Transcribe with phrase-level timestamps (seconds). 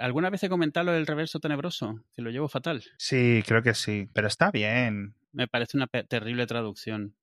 [0.00, 2.04] ¿Alguna vez he comentado lo del reverso tenebroso?
[2.14, 2.82] Que lo llevo fatal.
[2.98, 5.14] Sí, creo que sí, pero está bien.
[5.32, 7.16] Me parece una terrible traducción.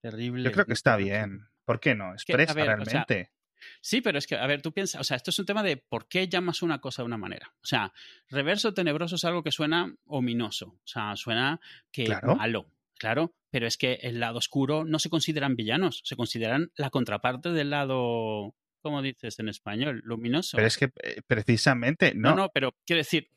[0.00, 0.44] Terrible.
[0.44, 1.48] Yo creo que está bien.
[1.64, 2.12] ¿Por qué no?
[2.12, 3.32] Expresa ver, o sea, realmente.
[3.80, 5.76] Sí, pero es que, a ver, tú piensas, o sea, esto es un tema de
[5.76, 7.52] por qué llamas una cosa de una manera.
[7.60, 7.92] O sea,
[8.28, 12.36] reverso tenebroso es algo que suena ominoso, o sea, suena que Claro.
[12.36, 16.90] malo, claro, pero es que el lado oscuro no se consideran villanos, se consideran la
[16.90, 18.54] contraparte del lado,
[18.88, 20.00] ¿cómo dices en español?
[20.02, 20.56] Luminoso.
[20.56, 22.36] Pero es que eh, precisamente no, no.
[22.36, 23.28] no, pero quiero decir,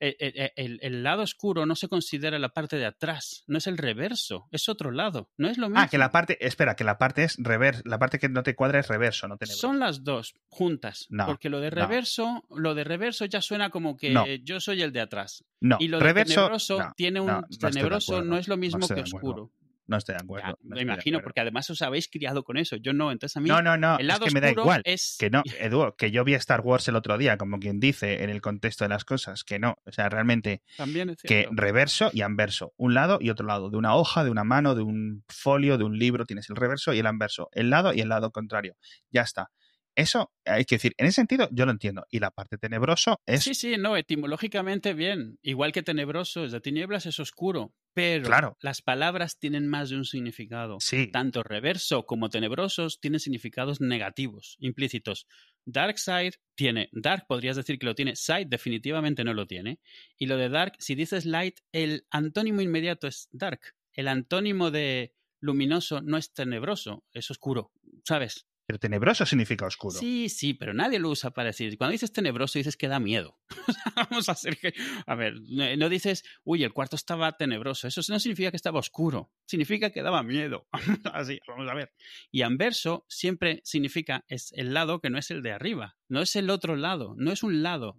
[0.00, 3.66] eh, eh, el, el lado oscuro no se considera la parte de atrás, no es
[3.66, 5.82] el reverso, es otro lado, no es lo mismo.
[5.82, 8.54] Ah, que la parte, espera, que la parte es reverso, la parte que no te
[8.54, 9.60] cuadra es reverso, no tenebroso.
[9.60, 11.76] Son las dos juntas, No, porque lo de no.
[11.76, 14.24] reverso, lo de reverso ya suena como que No.
[14.26, 15.44] yo soy el de atrás.
[15.60, 18.88] No, y lo de reverso, tenebroso no, tiene un tenebroso acuerdo, no es lo mismo
[18.88, 19.52] que oscuro.
[19.86, 20.46] No estoy de acuerdo.
[20.46, 21.24] Ya, no me imagino, acuerdo.
[21.24, 22.76] porque además os habéis criado con eso.
[22.76, 24.82] Yo no, entonces a mí No, no, no, el es lado que me da igual.
[24.84, 28.22] es Que no, Edu, que yo vi Star Wars el otro día, como quien dice,
[28.22, 29.76] en el contexto de las cosas, que no.
[29.84, 32.72] O sea, realmente, también es que reverso y anverso.
[32.76, 33.70] Un lado y otro lado.
[33.70, 36.94] De una hoja, de una mano, de un folio, de un libro, tienes el reverso
[36.94, 37.48] y el anverso.
[37.52, 38.76] El lado y el lado contrario.
[39.10, 39.50] Ya está.
[39.96, 42.06] Eso hay que decir, en ese sentido yo lo entiendo.
[42.10, 43.44] Y la parte tenebroso es.
[43.44, 45.38] Sí, sí, no, etimológicamente bien.
[45.42, 47.72] Igual que tenebroso es de tinieblas, es oscuro.
[47.94, 48.56] Pero Claro.
[48.60, 50.78] las palabras tienen más de un significado.
[50.80, 55.28] Sí, Tanto reverso como tenebrosos tienen significados negativos, implícitos.
[55.64, 59.78] Dark side tiene, dark podrías decir que lo tiene, side definitivamente no lo tiene.
[60.18, 63.60] Y lo de dark, si dices light, el antónimo inmediato es dark.
[63.92, 67.70] El antónimo de luminoso no es tenebroso, es oscuro,
[68.02, 68.46] ¿sabes?
[68.66, 69.98] Pero tenebroso significa oscuro.
[69.98, 71.76] Sí, sí, pero nadie lo usa para decir.
[71.76, 73.38] Cuando dices tenebroso, dices que da miedo.
[73.96, 74.72] Vamos a hacer que.
[75.06, 77.86] A ver, no no dices, uy, el cuarto estaba tenebroso.
[77.88, 79.30] Eso no significa que estaba oscuro.
[79.46, 80.66] Significa que daba miedo.
[81.12, 81.92] Así, vamos a ver.
[82.30, 85.96] Y anverso siempre significa es el lado que no es el de arriba.
[86.08, 87.14] No es el otro lado.
[87.18, 87.98] No es un lado.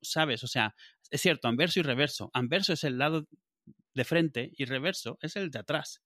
[0.00, 0.42] ¿Sabes?
[0.44, 0.74] O sea,
[1.10, 2.30] es cierto, anverso y reverso.
[2.32, 3.26] Anverso es el lado
[3.94, 6.02] de frente y reverso es el de atrás.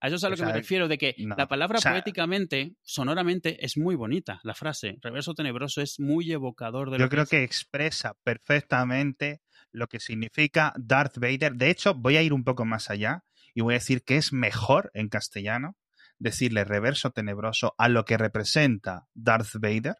[0.00, 1.34] A eso es a lo O que me refiero, de que no.
[1.36, 4.40] la palabra O sea- poéticamente, sonoramente, es muy bonita.
[4.44, 7.28] La frase, reverso tenebroso, es muy evocador de lo Yo creo es.
[7.30, 9.40] que expresa perfectamente
[9.72, 11.54] lo que significa Darth Vader.
[11.54, 14.32] De hecho, voy a ir un poco más allá y voy a decir que es
[14.32, 15.76] mejor en castellano
[16.18, 19.96] decirle reverso tenebroso a lo que representa Darth Vader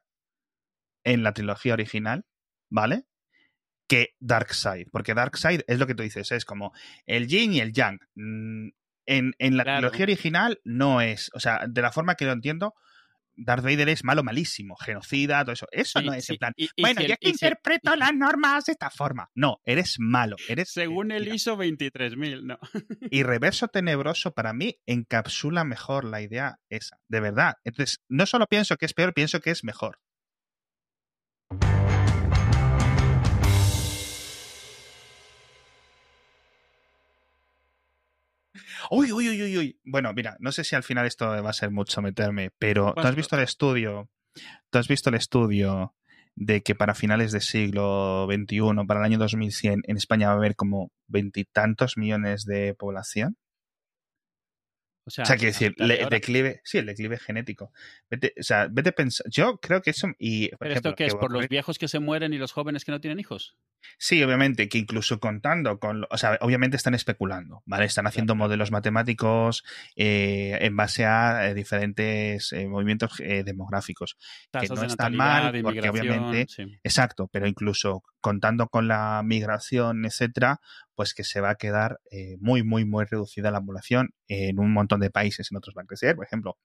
[1.05, 2.25] en la trilogía original,
[2.71, 3.05] ¿vale?
[3.89, 6.73] Que Darkseid, porque Darkseid es lo que tú dices, es como
[7.07, 7.99] el yin y el yang.
[9.11, 9.79] En, en la Claro.
[9.89, 12.75] trilogía original no es, o sea, de la forma que lo entiendo,
[13.41, 15.67] Darth Vader es malo, malísimo, genocida, todo eso.
[15.71, 17.35] Eso Sí, no es sí, en plan, y- y bueno, si el- yo que y
[17.35, 19.31] si- interpreto las normas de esta forma.
[19.35, 20.71] No, eres malo, eres...
[20.71, 21.37] Según el mentira.
[21.37, 22.59] ISO 23000, no.
[23.13, 27.55] Y reverso tenebroso para mí encapsula mejor la idea esa, de verdad.
[27.65, 30.01] Entonces, no solo pienso que es peor, pienso que es mejor.
[38.91, 39.81] Uy, uy, uy, uy, uy.
[39.85, 43.07] Bueno, mira, no sé si al final esto va a ser mucho meterme, pero ¿tú
[43.07, 44.09] has visto el estudio?
[44.71, 45.95] ¿Tú has visto el estudio
[46.35, 50.37] de que para finales del siglo XXI, para el año 2100, en España va a
[50.37, 53.37] haber como veintitantos millones de población?
[55.09, 57.73] O sea, O sea, quiero decir, le- declive, sí, el declive genético.
[58.11, 61.07] Vete, o sea, vete pensar, yo creo que eso, y por ¿Pero ejemplo, esto qué
[61.07, 61.15] es?
[61.15, 63.57] que ¿Por los viejos que se mueren y los jóvenes que no tienen hijos?
[63.97, 67.85] Sí, obviamente, que incluso contando con, o sea, obviamente están especulando, ¿vale?
[67.87, 68.45] Están haciendo Claro.
[68.47, 69.65] modelos matemáticos
[69.97, 74.17] eh, en base a eh, diferentes eh, movimientos demográficos.
[74.51, 76.79] Tasas no de están mal, porque obviamente- sí.
[76.83, 80.61] Exacto, pero incluso contando con la migración, etcétera,
[80.99, 84.73] pues que se va a quedar eh, muy, muy, muy reducida la población en un
[84.73, 86.17] montón de países, en otros van a crecer.
[86.17, 86.59] Por ejemplo,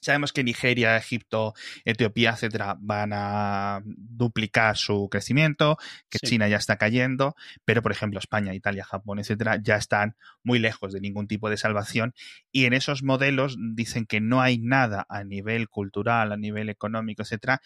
[0.00, 5.76] sabemos que Nigeria, Egipto, Etiopía, etcétera, van a duplicar su crecimiento,
[6.10, 6.26] que Sí.
[6.30, 10.92] China ya está cayendo, pero por ejemplo España, Italia, Japón, etcétera, ya están muy lejos
[10.92, 12.14] de ningún tipo de salvación
[12.50, 17.22] y en esos modelos dicen que no hay nada a nivel cultural, a nivel económico,
[17.22, 17.60] etcétera,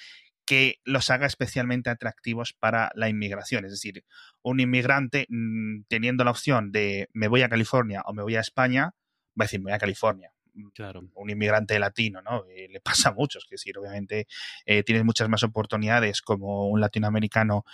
[0.46, 3.64] que los haga especialmente atractivos para la inmigración.
[3.64, 4.04] Es decir,
[4.42, 8.40] un inmigrante mm, teniendo la opción de me voy a California o me voy a
[8.40, 8.94] España,
[9.38, 10.32] va a decir me voy a California.
[10.72, 11.02] Claro.
[11.14, 12.44] Un inmigrante latino, ¿no?
[12.46, 14.26] Eh, le pasa a muchos, que decir, obviamente
[14.64, 17.64] eh, tienes muchas más oportunidades como un latinoamericano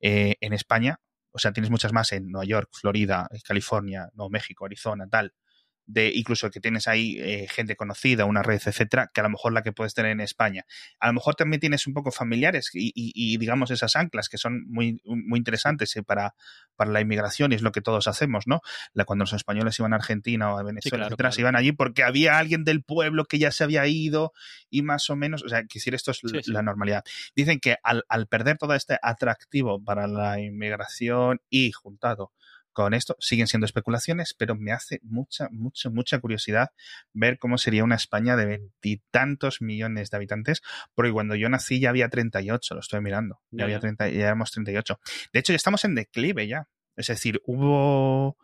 [0.00, 0.98] eh, en España.
[1.30, 5.32] O sea, tienes muchas más en Nueva York, Florida, California, Nuevo México, Arizona, tal,
[5.92, 9.52] de incluso que tienes ahí eh, gente conocida, una red, etcétera, que a lo mejor
[9.52, 10.64] la que puedes tener en España.
[10.98, 15.00] A lo mejor también tienes un poco familiares y, digamos esas anclas que son muy,
[15.04, 16.34] muy interesantes eh, para,
[16.76, 18.60] para la inmigración y es lo que todos hacemos, ¿no?
[18.94, 22.38] La, cuando los españoles iban a Argentina o a Venezuela, etcétera, iban allí porque había
[22.38, 24.32] alguien del pueblo que ya se había ido
[24.70, 27.04] y más o menos, o sea, que decir, esto es la normalidad.
[27.36, 32.32] Dicen que al, al perder todo este atractivo para la inmigración y juntado
[32.72, 33.16] con esto.
[33.18, 36.70] Siguen siendo especulaciones, pero me hace mucha, mucha, mucha curiosidad
[37.12, 40.62] ver cómo sería una España de veintitantos millones de habitantes,
[40.94, 43.40] porque cuando yo nací ya había 38, lo estoy mirando.
[43.50, 44.98] Ya, había 30, ya éramos 38.
[45.32, 46.68] De hecho, ya estamos en declive ya.
[46.96, 48.36] Es decir, hubo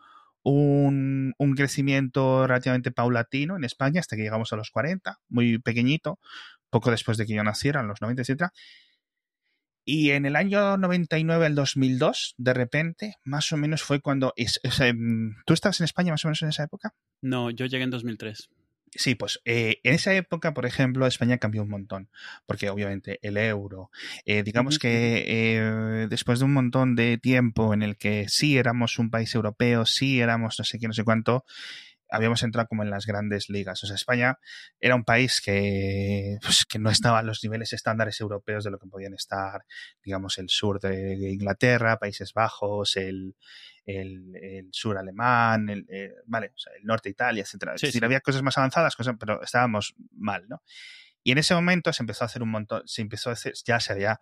[0.43, 6.19] un, un, crecimiento relativamente paulatino en España hasta que llegamos a los 40, muy pequeñito,
[6.69, 8.53] poco después de que yo naciera, en los 90, etcétera.
[9.91, 14.35] Y en el año 99 al 2002, de repente, más o menos fue cuando...
[14.37, 16.93] Mm, ¿Tú estabas en España más o menos en esa época?
[17.23, 18.51] No, yo llegué en 2003.
[18.91, 22.09] Sí, pues eh, en esa época, por ejemplo, España cambió un montón,
[22.45, 23.89] porque obviamente el euro,
[24.25, 28.99] eh, digamos que eh, después de un montón de tiempo en el que sí éramos
[28.99, 31.45] un país europeo, sí éramos no sé qué, no sé cuánto,
[32.09, 33.83] habíamos entrado como en las grandes ligas.
[33.83, 34.37] O sea, España
[34.79, 38.79] era un país que, pues, que no estaba a los niveles estándares europeos de lo
[38.79, 39.65] que podían estar,
[40.03, 43.35] digamos, el sur de Inglaterra, Países Bajos, el,
[43.85, 47.75] el, sur alemán, el, eh, vale, o sea, el norte de Italia, etcétera.
[47.75, 50.63] es decir, había cosas más avanzadas, cosas, pero estábamos mal, ¿no?
[51.23, 53.79] Y en ese momento se empezó a hacer un montón, se empezó a hacer, ya
[53.79, 54.19] se había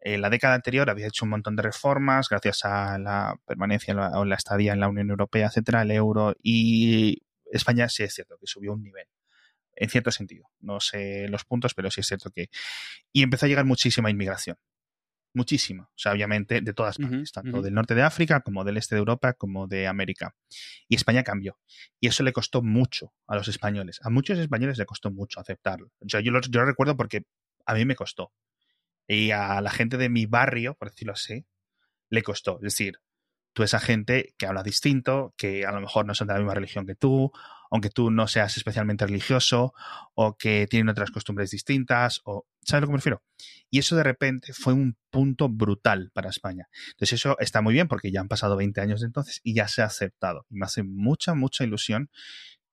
[0.00, 4.24] en la década anterior había hecho un montón de reformas gracias a la permanencia o
[4.24, 7.22] la estadía en la Unión Europea, etcétera, el euro y
[7.52, 9.06] España sí es cierto que subió un nivel,
[9.74, 10.48] en cierto sentido.
[10.60, 12.48] No sé los puntos, pero sí es cierto que...
[13.12, 14.56] Y empezó a llegar muchísima inmigración.
[15.34, 15.84] Muchísima.
[15.84, 19.00] O sea, obviamente de todas partes, tanto del norte de África como del este de
[19.00, 20.34] Europa como de América.
[20.88, 21.58] Y España cambió.
[22.00, 24.00] Y eso le costó mucho a los españoles.
[24.02, 25.92] A muchos españoles le costó mucho aceptarlo.
[26.00, 27.22] yo, lo, yo lo recuerdo porque
[27.66, 28.32] a mí me costó.
[29.06, 31.46] Y a la gente de mi barrio, por decirlo así,
[32.08, 32.56] le costó.
[32.56, 32.98] Es decir,
[33.58, 36.54] tú esa gente que habla distinto, que a lo mejor no son de la misma
[36.54, 37.32] religión que tú,
[37.72, 39.74] aunque tú no seas especialmente religioso,
[40.14, 43.20] o que tienen otras costumbres distintas, o ¿sabes lo que me refiero?
[43.68, 46.68] Y eso de repente fue un punto brutal para España.
[46.90, 49.66] Entonces eso está muy bien porque ya han pasado 20 años de entonces y ya
[49.66, 50.46] se ha aceptado.
[50.50, 52.10] Y me hace mucha, mucha ilusión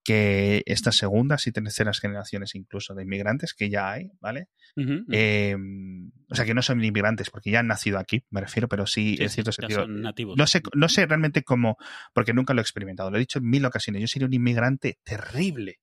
[0.04, 4.50] que estas segundas y terceras generaciones incluso de inmigrantes que ya hay, ¿vale?
[4.76, 8.86] Em, o sea, que no son inmigrantes porque ya han nacido aquí, me refiero, pero
[8.86, 9.82] sí, en cierto sentido.
[9.82, 10.36] Son nativos.
[10.36, 11.76] No sé, no sé realmente cómo,
[12.12, 14.98] porque nunca lo he experimentado, lo he dicho en mil ocasiones, yo sería un inmigrante
[15.02, 15.80] terrible,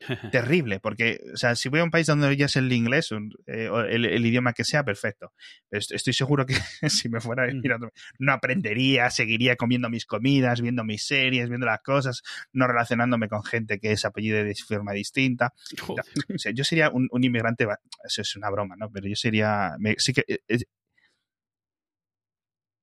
[0.32, 3.10] terrible, porque, o sea, si voy a un país donde ya es el inglés,
[3.46, 5.32] eh, el, idioma que sea, perfecto.
[5.70, 6.54] estoy seguro que
[6.88, 7.88] si me fuera a vivir mm.
[8.20, 12.22] no aprendería, seguiría comiendo mis comidas, viendo mis series, viendo las cosas,
[12.52, 15.52] no relacionándome con gente que es apellido de forma distinta.
[16.34, 17.66] O sea, yo sería un, inmigrante,
[18.04, 18.90] eso es una broma, ¿no?
[18.90, 20.58] Pero yo sería, sí que eh,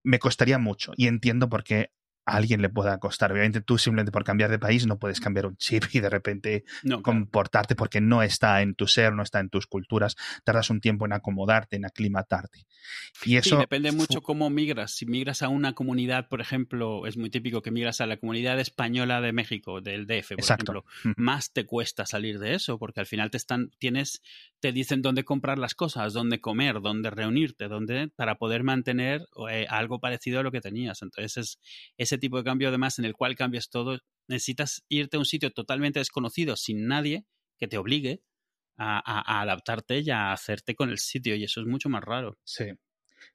[0.04, 1.92] me costaría mucho y entiendo por qué
[2.26, 3.32] a alguien le pueda costar.
[3.32, 6.66] Obviamente tú simplemente por cambiar de país no puedes cambiar un chip y de repente
[7.02, 10.16] comportarte porque no está en tu ser, no está en tus culturas.
[10.44, 12.66] Tardas un tiempo en acomodarte, en aclimatarte.
[13.24, 13.58] Y eso...
[13.58, 14.96] depende mucho cómo migras.
[14.96, 18.60] Si migras a una comunidad, por ejemplo, es muy típico que migras a la comunidad
[18.60, 20.86] española de México, del DF, por ejemplo,
[21.16, 24.22] más te cuesta salir de eso porque al final te están, tienes,
[24.60, 29.66] te dicen dónde comprar las cosas, dónde comer, dónde reunirte, dónde, para poder mantener eh,
[29.70, 31.02] algo parecido a lo que tenías.
[31.02, 31.60] Entonces
[31.98, 35.52] es tipo de cambio además en el cual cambias todo, necesitas irte a un sitio
[35.52, 37.26] totalmente desconocido sin nadie
[37.58, 38.22] que te obligue
[38.78, 42.38] a, adaptarte y a hacerte con el sitio y eso es mucho más raro.
[42.44, 42.66] Sí.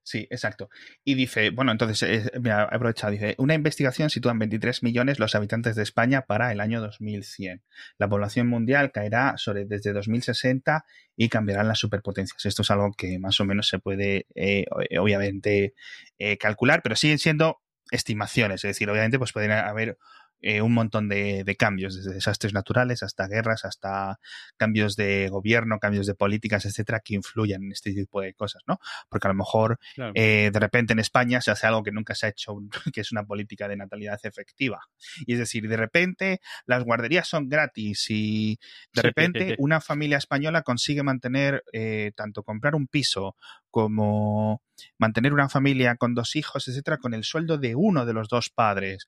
[0.02, 0.70] Sí, exacto.
[1.04, 5.34] Y dice, bueno, entonces, me ha aprovechado, dice, una investigación sitúa en 23 millones los
[5.34, 7.62] habitantes de España para el año 2100.
[7.98, 10.84] La población mundial caerá sobre desde 2060
[11.16, 12.46] y cambiarán las superpotencias.
[12.46, 14.64] Esto es algo que más o menos se puede, eh,
[14.98, 15.74] obviamente,
[16.18, 19.98] eh, calcular, pero siguen siendo estimaciones, es decir, obviamente pues pueden haber
[20.40, 24.18] eh, un montón de, cambios, desde desastres naturales hasta guerras, hasta
[24.56, 28.78] cambios de gobierno, cambios de políticas, etcétera, que influyen en este tipo de cosas, ¿no?
[29.08, 29.78] Porque a lo mejor
[30.14, 32.56] eh, de repente en España se hace algo que nunca se ha hecho,
[32.94, 34.80] que es una política de natalidad efectiva.
[35.26, 38.58] Y es decir, de repente las guarderías son gratis y
[38.94, 43.36] de repente una familia española consigue mantener, eh, tanto comprar un piso
[43.70, 44.62] como
[44.98, 48.50] mantener una familia con dos hijos, etcétera, con el sueldo de uno de los dos
[48.50, 49.06] padres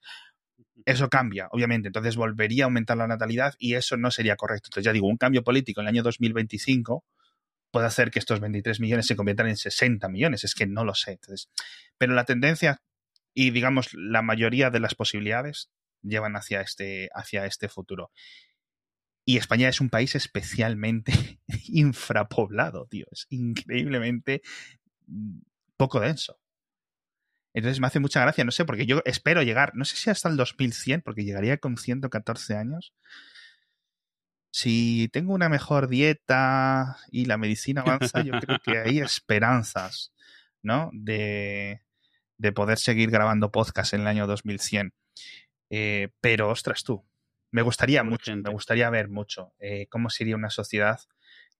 [0.86, 1.88] eso cambia, obviamente.
[1.88, 4.68] Entonces volvería a aumentar la natalidad y eso no sería correcto.
[4.68, 7.04] Entonces ya digo, un cambio político en el año 2025
[7.70, 10.44] puede hacer que estos 23 millones se conviertan en 60 millones.
[10.44, 11.12] Es que no lo sé.
[11.12, 11.50] Entonces,
[11.98, 12.82] pero la tendencia
[13.34, 15.70] y digamos la mayoría de las posibilidades
[16.02, 18.10] llevan hacia este, hacia este futuro.
[19.24, 21.12] Y España es un país especialmente
[21.68, 23.06] infrapoblado, tío.
[23.10, 24.42] Es increíblemente
[25.06, 25.38] mm,
[25.76, 26.41] poco denso.
[27.54, 30.28] Entonces me hace mucha gracia, no sé, porque yo espero llegar, no sé si hasta
[30.28, 32.94] el 2100, porque llegaría con 114 años.
[34.50, 40.12] Si tengo una mejor dieta y la medicina avanza, yo creo que hay esperanzas,
[40.62, 40.90] ¿no?
[40.92, 41.82] De,
[42.38, 44.92] de poder seguir grabando podcast en el año 2100.
[45.70, 47.04] Eh, pero, ostras, tú,
[47.52, 51.00] me gustaría mucho, me gustaría ver mucho eh, cómo sería una sociedad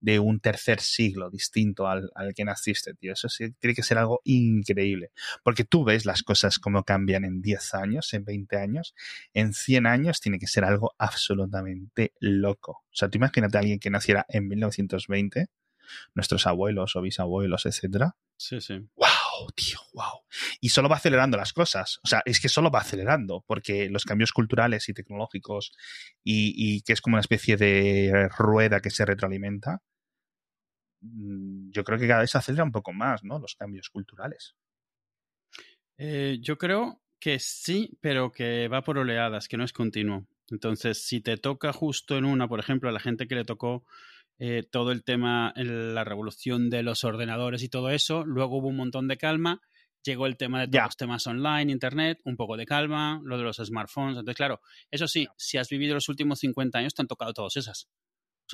[0.02, 3.12] de un tercer siglo distinto al, al, que naciste, tío.
[3.12, 5.12] Eso sí, tiene que ser algo increíble.
[5.42, 8.94] Porque tú ves las cosas como cambian en 10 años, en 20 años,
[9.32, 12.82] en 100 años tiene que ser algo absolutamente loco.
[12.90, 15.47] O sea, tú imagínate a alguien que naciera en 1920,
[16.14, 18.16] nuestros abuelos o bisabuelos, etcétera.
[18.37, 18.75] Sí, sí.
[18.97, 19.78] ¡Wow, tío!
[19.94, 20.25] ¡Wow!
[20.61, 22.00] Y solo va acelerando las cosas.
[22.02, 25.73] O sea, es que solo va acelerando, porque los cambios culturales y tecnológicos,
[26.25, 29.80] y, y que es como una especie de rueda que se retroalimenta,
[31.02, 33.38] yo creo que cada vez se acelera un poco más, ¿no?
[33.38, 34.54] Los cambios culturales.
[35.99, 40.26] Eh, yo creo que sí, pero que va por oleadas, que no es continuo.
[40.50, 43.85] Entonces, si te toca justo en una, por ejemplo, a la gente que le tocó
[44.38, 48.25] eh, todo el tema, la revolución de los ordenadores y todo eso.
[48.25, 49.61] Luego hubo un montón de calma.
[50.04, 53.44] Llegó el tema de todos los temas online, internet, un poco de calma, lo de
[53.44, 54.18] los smartphones.
[54.18, 57.56] Entonces, claro, eso sí, si has vivido los últimos 50 años, te han tocado todas
[57.56, 57.88] esas.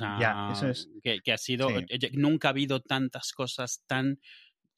[0.01, 0.89] O sea, ya, eso es.
[1.03, 1.67] que, que, ha sido.
[1.69, 2.09] Sí.
[2.13, 4.19] Nunca ha habido tantas cosas tan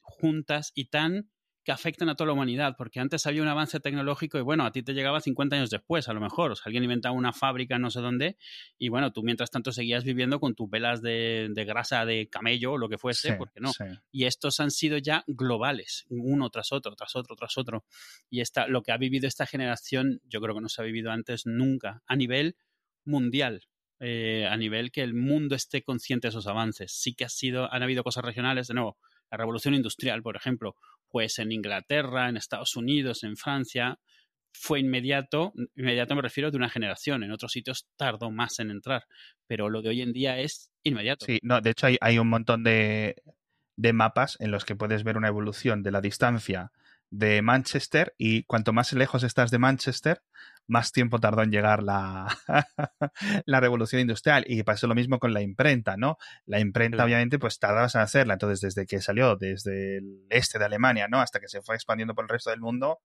[0.00, 1.30] juntas y tan
[1.64, 4.72] que afectan a toda la humanidad, porque antes había un avance tecnológico y bueno, a
[4.72, 7.78] ti te llegaba 50 años después, a lo mejor, o sea, alguien inventaba una fábrica
[7.78, 8.36] no sé dónde
[8.78, 12.72] y bueno, tú mientras tanto seguías viviendo con tus velas de, de grasa de camello
[12.72, 13.72] o lo que fuese, sí, porque no.
[13.72, 13.84] Sí.
[14.10, 17.84] Y estos han sido ya globales, uno tras otro, tras otro, tras otro.
[18.28, 21.12] Y esta, lo que ha vivido esta generación, yo creo que no se ha vivido
[21.12, 22.56] antes nunca, a nivel
[23.04, 23.62] mundial.
[24.04, 26.90] Eh, a nivel que el mundo esté consciente de esos avances.
[26.90, 28.98] Sí que ha sido, han habido cosas regionales, de nuevo,
[29.30, 30.74] la revolución industrial, por ejemplo,
[31.08, 34.00] pues en Inglaterra, en Estados Unidos, en Francia,
[34.52, 39.04] fue inmediato, inmediato me refiero de una generación, en otros sitios tardó más en entrar,
[39.46, 41.24] pero lo de hoy en día es inmediato.
[41.24, 43.14] Sí, no, de hecho hay, hay un montón de,
[43.76, 46.72] de, mapas en los que puedes ver una evolución de la distancia
[47.12, 50.22] de Manchester y cuanto más lejos estás de Manchester,
[50.66, 52.26] más tiempo tardó en llegar la,
[53.44, 54.44] la revolución industrial.
[54.46, 56.16] Y pasó lo mismo con la imprenta, ¿no?
[56.46, 57.08] La imprenta, claro.
[57.08, 58.34] obviamente, pues tardabas en hacerla.
[58.34, 61.20] Entonces, desde que salió desde el este de Alemania, ¿no?
[61.20, 63.00] Hasta que se fue expandiendo por el resto del mundo,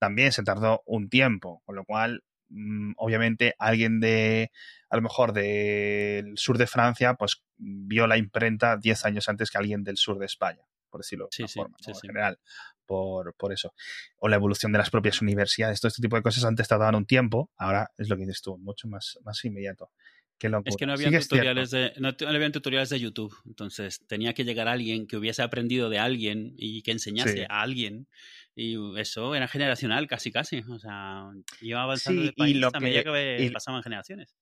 [0.00, 1.62] también se tardó un tiempo.
[1.64, 4.50] Con lo cual, mmm, obviamente, alguien de,
[4.90, 9.58] a lo mejor del sur de Francia, pues vio la imprenta 10 años antes que
[9.58, 10.62] alguien del sur de España
[10.96, 11.90] por decirlo de sí, una sí, forma, sí.
[11.90, 12.38] en general,
[12.86, 13.74] por, por, eso.
[14.18, 17.06] O la evolución de las propias universidades, todo este tipo de cosas antes tardaban un
[17.06, 19.90] tiempo, ahora es lo que dices tú, mucho más, más inmediato.
[20.38, 20.50] Qué.
[20.66, 24.44] Es que no había, tutoriales de, no, no había tutoriales de YouTube, entonces tenía que
[24.44, 27.44] llegar alguien que hubiese aprendido de alguien y que enseñase sí.
[27.48, 28.06] a alguien.
[28.54, 30.62] Y eso era generacional, casi, casi.
[30.68, 33.82] O sea, iba avanzando sí, de país y lo a medida que, que y, pasaban
[33.82, 34.36] generaciones.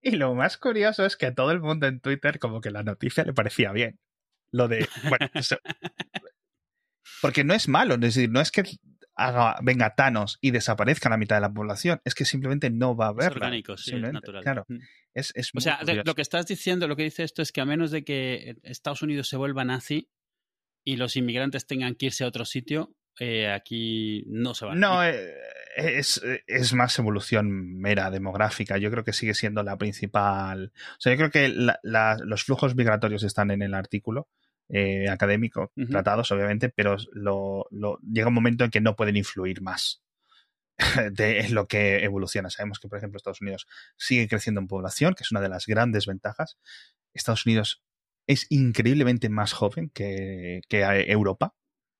[0.00, 2.82] Y lo más curioso es que a todo el mundo en Twitter como que la
[2.82, 3.98] noticia le parecía bien.
[4.50, 5.56] Lo de, bueno, eso,
[7.20, 8.64] porque no es malo, es decir, no es que
[9.16, 13.06] haga, venga Thanos y desaparezca la mitad de la población, es que simplemente no va
[13.06, 13.30] a haberla.
[13.30, 14.42] Es orgánico, sí, es natural.
[14.42, 14.66] Claro,
[15.12, 17.64] es, es o sea, lo que estás diciendo, lo que dice esto es que a
[17.64, 20.10] menos de que Estados Unidos se vuelva nazi
[20.84, 24.74] y los inmigrantes tengan que irse a otro sitio, eh, aquí no se va.
[24.74, 25.32] No, eh,
[25.76, 28.76] es, es, más evolución mera demográfica.
[28.76, 30.72] Yo creo que sigue siendo la principal.
[30.74, 34.28] O sea, yo creo que la, la, los flujos migratorios están en el artículo
[34.68, 35.90] eh, académico, uh -huh.
[35.90, 40.02] tratados, obviamente, pero lo, lo, llega un momento en que no pueden influir más
[41.12, 42.50] de lo que evoluciona.
[42.50, 43.66] Sabemos que, por ejemplo, Estados Unidos
[43.96, 46.58] sigue creciendo en población, que es una de las grandes ventajas.
[47.12, 47.82] Estados Unidos
[48.26, 51.54] es increíblemente más joven que, que Europa.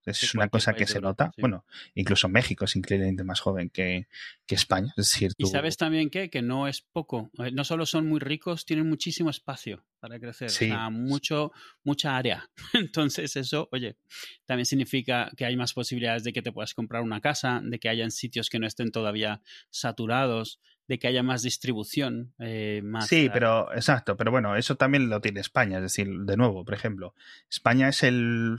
[0.06, 1.30] Es sí, una cosa que se nota.
[1.34, 1.40] Sí.
[1.40, 4.06] Bueno, incluso México es increíblemente más joven que,
[4.46, 4.92] que España.
[4.98, 5.46] Es decir, tú...
[5.46, 7.30] Y sabes también que, que no es poco.
[7.38, 10.50] Eh, No solo son muy ricos, tienen muchísimo espacio para crecer.
[10.50, 10.70] Sí.
[10.90, 11.50] Mucho,
[11.82, 12.50] mucha área.
[12.74, 13.96] Entonces, eso, oye,
[14.44, 17.88] también significa que hay más posibilidades de que te puedas comprar una casa, de que
[17.88, 22.34] hayan sitios que no estén todavía saturados, de que haya más distribución.
[22.38, 24.14] Eh, más, sí, pero exacto.
[24.14, 25.78] Pero bueno, eso también lo tiene España.
[25.78, 27.14] Es decir, de nuevo, por ejemplo,
[27.48, 28.58] España es el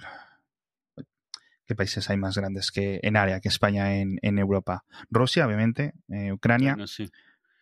[1.68, 4.84] ¿Qué países hay más grandes que en área que España en, en Europa?
[5.12, 6.74] Rusia, obviamente, eh, Ucrania.
[6.74, 7.10] Bueno, sí.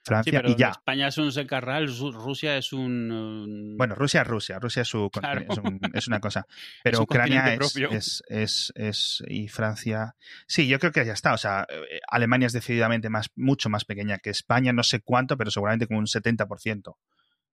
[0.03, 0.69] Francia Sí, pero y ya.
[0.69, 3.11] España es un secarral, Ru- Rusia es un...
[3.11, 5.41] um, Bueno, Rusia es Rusia, Rusia es, su, Claro.
[5.49, 6.45] es, un- es una cosa.
[6.83, 7.57] Pero Ucrania
[7.89, 10.15] es, es- y Francia.
[10.47, 11.33] Sí, yo creo que ya está.
[11.33, 15.37] O sea, eh, Alemania es decididamente más, mucho más pequeña que España, no sé cuánto,
[15.37, 16.97] pero seguramente como un 70%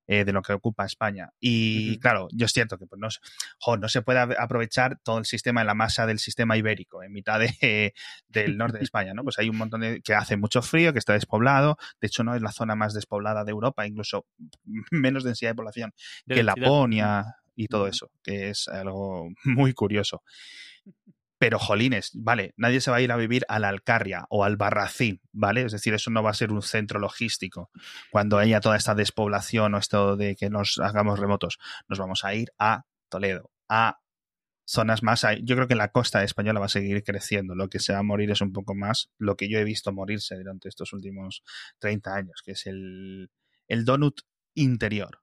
[0.06, 1.30] eh, de lo que ocupa España.
[1.38, 3.08] Y claro, yo es cierto que pues, no,
[3.58, 7.38] jo, no se puede aprovechar todo el sistema, la masa del sistema ibérico en mitad
[7.40, 7.94] de,
[8.28, 9.22] del norte de España, ¿no?
[9.22, 11.76] Pues hay un montón de que hace mucho frío, que está despoblado.
[12.00, 14.26] De hecho, no es la zona más despoblada de Europa, incluso
[14.90, 15.92] menos densidad de población
[16.26, 16.42] de que.
[16.42, 20.22] Laponia y todo eso, que es algo muy curioso.
[21.40, 24.58] Pero, jolines, vale, nadie se va a ir a vivir a la Alcarria o al
[24.58, 25.62] Barracín, ¿vale?
[25.62, 27.70] Es decir, eso no va a ser un centro logístico.
[28.10, 32.34] Cuando haya toda esta despoblación o esto de que nos hagamos remotos, nos vamos a
[32.34, 34.00] ir a Toledo, a
[34.66, 35.24] zonas más.
[35.42, 37.54] Yo creo que la costa española va a seguir creciendo.
[37.54, 39.94] Lo que se va a morir es un poco más lo que yo he visto
[39.94, 41.42] morirse durante estos últimos
[41.78, 43.30] 30 años, que es el,
[43.66, 44.20] el donut
[44.52, 45.22] interior.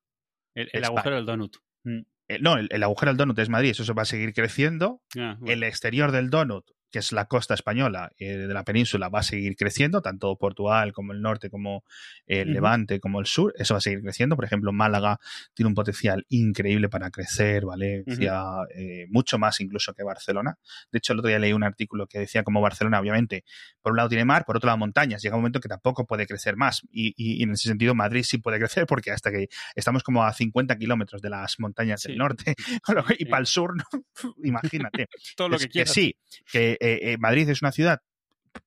[0.56, 1.58] El, agujero del donut.
[1.84, 2.02] Mm.
[2.28, 5.02] Eh, no, el, el agujero del donut es Madrid, eso se va a seguir creciendo.
[5.18, 5.54] Ah, bueno.
[5.54, 9.24] El exterior del donut, que es la costa española eh, de la península, va a
[9.24, 11.84] seguir creciendo, tanto Portugal como el norte, como
[12.26, 12.54] el Ujú.
[12.54, 14.36] levante, como el sur, eso va a seguir creciendo.
[14.36, 15.20] Por ejemplo, Málaga
[15.54, 18.42] tiene un potencial increíble para crecer, Valencia,
[18.76, 20.58] eh, mucho más incluso que Barcelona.
[20.92, 23.44] De hecho, el otro día leí un artículo que decía como Barcelona, obviamente,
[23.82, 25.22] por un lado tiene mar, por otro lado montañas.
[25.22, 26.82] Llega un momento que tampoco puede crecer más.
[26.92, 30.24] Y, y- y en ese sentido, Madrid sí puede crecer porque hasta que estamos como
[30.24, 32.10] a 50 kilómetros de las montañas Sí.
[32.10, 32.56] del norte
[33.08, 33.26] que- y Sí.
[33.26, 33.84] para el sur, ¿no?
[34.44, 35.08] imagínate.
[35.36, 35.94] Todo lo Es que quieras.
[35.94, 36.16] sí,
[36.52, 38.02] que eh, eh, Madrid es una ciudad,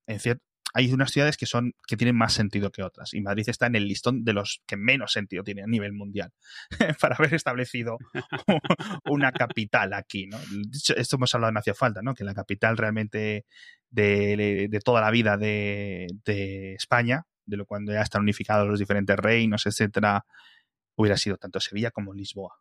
[0.07, 0.41] en cier-
[0.73, 3.75] hay unas ciudades que son que tienen más sentido que otras y Madrid está en
[3.75, 6.31] el listón de los que menos sentido tienen a nivel mundial
[7.01, 7.99] para haber establecido
[9.05, 10.39] una capital aquí, ¿no?
[10.97, 12.15] Esto hemos hablado en Hacia Falta, ¿no?
[12.15, 13.47] Que la capital realmente
[13.91, 18.79] de, de toda la vida de, de España, de lo cuando ya están unificados los
[18.79, 20.25] diferentes reinos, etcétera,
[20.97, 22.55] hubiera sido tanto Sevilla como Lisboa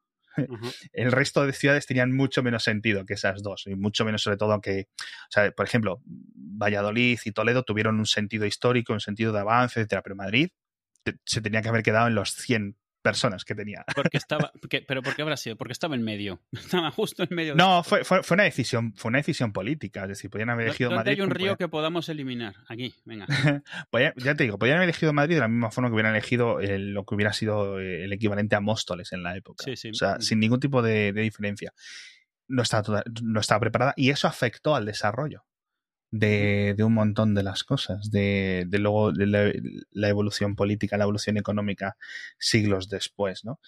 [0.93, 4.37] El resto de ciudades tenían mucho menos sentido que esas dos, y mucho menos sobre
[4.37, 9.31] todo que, o sea, por ejemplo, Valladolid y Toledo tuvieron un sentido histórico, un sentido
[9.33, 10.49] de avance, etcétera, pero Madrid
[11.25, 13.83] se tenía que haber quedado en los 100 personas que tenía.
[13.95, 15.55] Porque estaba, porque- pero ¿por qué habrá sido?
[15.55, 16.41] Porque estaba en medio.
[16.53, 17.53] Estaba justo en medio.
[17.53, 20.67] de- No, fue, fue, fue una decisión, fue una decisión política, es decir, podían haber
[20.67, 21.13] elegido ¿Dónde Madrid.
[21.13, 22.55] hay un río podían- que podamos eliminar?
[22.67, 23.25] Aquí, venga.
[23.89, 26.59] podían- ya te digo, podían haber elegido Madrid de la misma forma que hubieran elegido
[26.59, 29.63] el- lo que hubiera sido eh, el equivalente a Móstoles en la época.
[29.63, 29.89] Sí, sí.
[29.89, 30.21] O sea, Mm.
[30.21, 31.73] sin ningún tipo de, de diferencia.
[32.47, 35.45] No estaba, toda- no estaba preparada y eso afectó al desarrollo
[36.11, 39.51] de, de un montón de las cosas, de, de luego de la,
[39.91, 41.97] la evolución política, la evolución económica
[42.37, 43.59] siglos después, ¿no?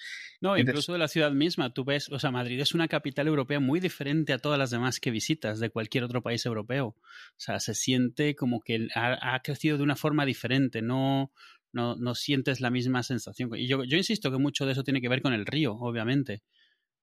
[0.42, 1.74] No, Entonces- incluso de la ciudad misma.
[1.74, 5.00] Tú ves, o sea, Madrid es una capital europea muy diferente a todas las demás
[5.00, 6.88] que visitas de cualquier otro país europeo.
[6.88, 10.82] O sea, se siente como que ha, ha crecido de una forma diferente.
[10.82, 11.32] No,
[11.74, 13.50] no, no sientes la misma sensación.
[13.56, 16.42] Y yo, yo insisto que mucho de eso tiene que ver con el río, obviamente.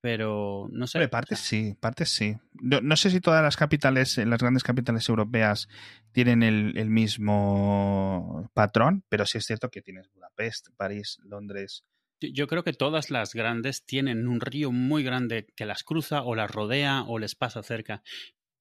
[0.00, 0.98] Pero no sé.
[0.98, 2.36] Hombre, o partes sea, sí, partes sí.
[2.60, 5.68] No, no sé si todas las capitales, las grandes capitales europeas
[6.12, 11.84] tienen el, el mismo patrón, pero sí es cierto que tienes Budapest, París, Londres.
[12.20, 16.22] Yo- Yo creo que todas las grandes tienen un río muy grande que las cruza
[16.22, 18.02] o las rodea o les pasa cerca.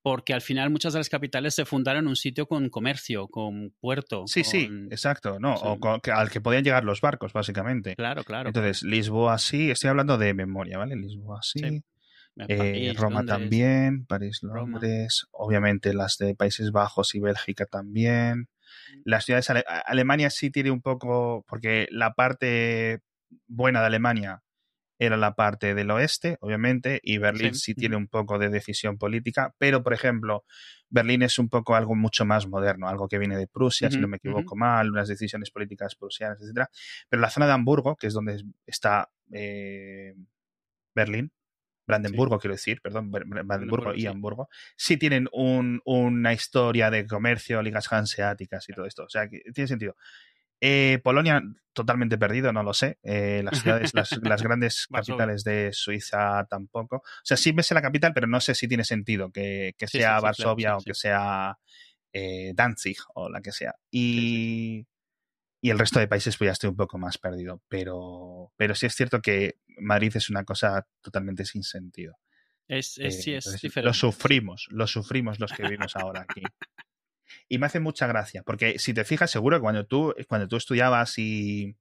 [0.10, 3.74] Porque al final muchas de las capitales se fundaron en un sitio con comercio, con
[3.82, 4.24] puerto.
[4.28, 5.58] Sí, sí, exacto, ¿no?
[5.58, 5.64] sí.
[5.66, 7.94] O con- que- al que podían llegar los barcos, básicamente.
[7.98, 8.48] Claro, claro.
[8.48, 10.96] Entonces, Lisboa sí, estoy hablando de memoria, ¿vale?
[10.96, 11.60] Lisboa sí.
[11.60, 11.84] Sí.
[12.48, 13.38] Eh, París, Roma Londres.
[13.40, 14.80] también, París, Roma.
[14.80, 18.42] Londres, obviamente las de Países Bajos y Bélgica también.
[18.42, 19.02] Mm.
[19.04, 23.02] Las ciudades ale- Alemania sí tiene un poco, porque la parte
[23.48, 24.42] buena de Alemania
[25.00, 27.74] era la parte del oeste, obviamente, y Berlín Sí.
[27.74, 30.44] sí, tiene un poco de decisión política, pero por ejemplo,
[30.90, 34.08] Berlín es un poco algo mucho más moderno, algo que viene de Prusia, si no
[34.08, 36.70] me equivoco mal, unas decisiones políticas prusianas, etcétera.
[37.10, 40.14] Pero la zona de Hamburgo, que es donde está eh,
[40.96, 41.32] Berlín,
[41.88, 44.08] Brandenburgo, quiero decir, perdón, Brandenburgo Brandenburgo, y sí.
[44.08, 49.04] Hamburgo, sí tienen un- una historia de comercio, ligas hanseáticas y todo esto.
[49.06, 49.96] O sea, que tiene sentido.
[50.62, 51.42] Eh, Polonia,
[51.74, 52.98] totalmente perdido, no lo sé.
[53.04, 56.98] Eh, las ciudades, las, las grandes capitales de Suiza tampoco.
[56.98, 59.88] O sea, sí me sé la capital, pero no sé si tiene sentido que, que
[59.88, 61.58] Sí, sea sí, sí, claro, Varsovia o que sea
[62.14, 63.76] eh, Danzig o la que sea.
[63.92, 64.88] Y,
[65.62, 67.62] y el resto de países pues ya estoy un poco más perdido.
[67.68, 72.18] Pero, pero sí es cierto que Madrid es una cosa totalmente sin sentido.
[72.68, 73.88] Es, es- sí, es entonces, diferente.
[73.90, 76.42] Lo sufrimos, lo sufrimos los que vivimos ahora aquí.
[77.48, 80.56] Y me hace mucha gracia, porque si te fijas, seguro que cuando tú, cuando tú
[80.56, 81.76] estudiabas y,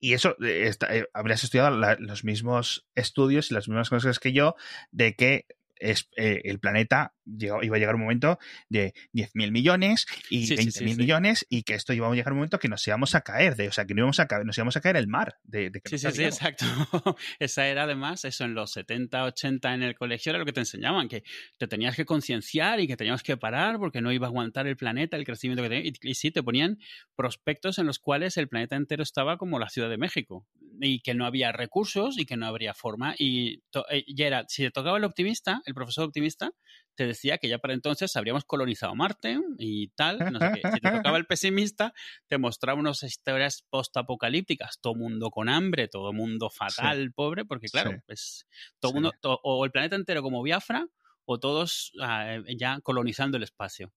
[0.00, 4.56] y eso, eh, eh, habrías estudiado los mismos estudios y las mismas cosas que yo,
[4.90, 5.46] de que
[5.78, 10.56] es, eh, el planeta llegó, iba a llegar un momento de 10.000 millones y Sí,
[10.56, 10.96] sí, 20.000 sí, sí.
[10.96, 13.68] millones y que esto iba a llegar un momento que nos íbamos a caer, de,
[13.68, 15.36] o sea, que no íbamos a caer, nos íbamos a caer el mar.
[15.42, 16.64] De, de que Sí, sí, sí, exacto.
[17.38, 20.60] Esa era además, eso en los 70, 80 en el colegio era lo que te
[20.60, 21.24] enseñaban, que
[21.58, 24.76] te tenías que concienciar y que teníamos que parar porque no iba a aguantar el
[24.76, 25.86] planeta, el crecimiento que tenía.
[25.86, 26.78] Y, y sí, te ponían
[27.14, 30.46] prospectos en los cuales el planeta entero estaba como la Ciudad de México
[30.80, 33.14] y que no había recursos y que no habría forma.
[33.18, 36.50] Y, eh, y era, si te tocaba el optimista, el profesor optimista,
[36.94, 40.66] te decía que ya para entonces habríamos colonizado Marte y tal, no sé qué.
[40.68, 41.92] Si te tocaba el pesimista,
[42.26, 47.92] te mostraba unas historias post-apocalípticas, todo mundo con hambre, todo mundo fatal, pobre, porque claro,
[47.92, 48.00] Sí.
[48.08, 48.46] es
[48.80, 48.94] todo Sí.
[48.94, 50.86] mundo, to- o el planeta entero como Biafra,
[51.24, 53.92] o todos ah, ya colonizando el espacio.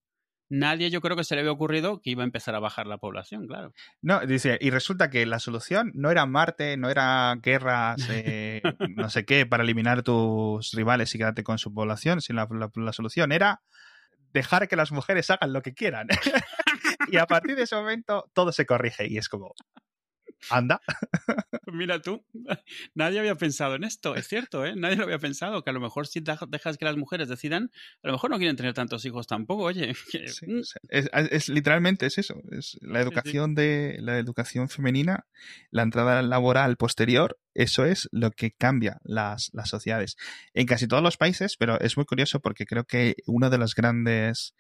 [0.50, 2.98] Nadie yo creo que se le había ocurrido que iba a empezar a bajar la
[2.98, 3.72] población, claro.
[4.02, 8.62] No, dice, y resulta que la solución no era Marte, no era guerras, eh,
[8.96, 12.72] no sé qué, para eliminar tus rivales y quedarte con su población, sino la, la-
[12.84, 13.62] la solución era
[14.34, 16.08] dejar que las mujeres hagan lo que quieran.
[17.12, 19.54] y a partir de ese momento todo se corrige y es como,
[20.50, 20.82] anda,
[21.72, 22.24] Mira tú,
[22.96, 24.74] nadie había pensado en esto, es cierto, ¿eh?
[24.76, 27.72] Nadie lo había pensado, que a lo mejor si dej- dejas que las mujeres decidan,
[28.04, 29.94] a lo mejor no quieren tener tantos hijos tampoco, oye.
[30.12, 34.18] que- Sí, mm, o sea, es, es- literalmente es eso, es la educación de la
[34.18, 35.28] educación femenina,
[35.72, 40.16] la entrada laboral posterior, eso es lo que cambia las, las sociedades.
[40.54, 43.76] En casi todos los países, pero es muy curioso porque creo que uno de los
[43.76, 44.56] grandes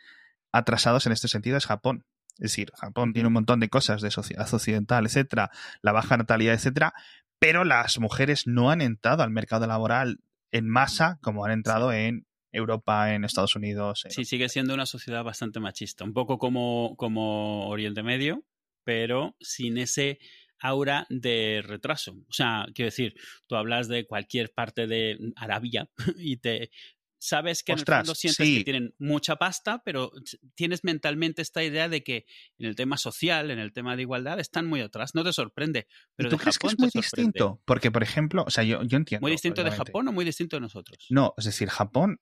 [0.51, 2.05] atrasados en este sentido es Japón.
[2.39, 6.53] Es decir, Japón tiene un montón de cosas de sociedad occidental, etcétera, la baja natalidad,
[6.53, 6.93] etcétera,
[7.39, 10.19] pero las mujeres no han entrado al mercado laboral
[10.51, 14.05] en masa como han entrado en Europa, en Estados Unidos.
[14.05, 18.43] en Sí, sigue siendo una sociedad bastante machista, un poco como, como Oriente Medio,
[18.83, 20.19] pero sin ese
[20.59, 22.13] aura de retraso.
[22.27, 23.13] O sea, quiero decir,
[23.47, 26.71] tú hablas de cualquier parte de Arabia y te
[27.19, 28.57] sabes que Ostras, en el fondo sientes sí.
[28.57, 30.11] que tienen mucha pasta, pero
[30.55, 32.25] tienes mentalmente esta idea de que
[32.57, 35.13] en el tema social, en el tema de igualdad, están muy atrás.
[35.13, 35.87] No te sorprende.
[36.15, 37.61] Pero ¿Y tú de crees Japón que es muy distinto?
[37.65, 39.23] Porque, por ejemplo, o sea, yo, yo entiendo.
[39.23, 39.69] ¿Muy distinto de.
[39.71, 41.05] Japón o muy distinto de nosotros?
[41.09, 42.19] No, es decir, Japón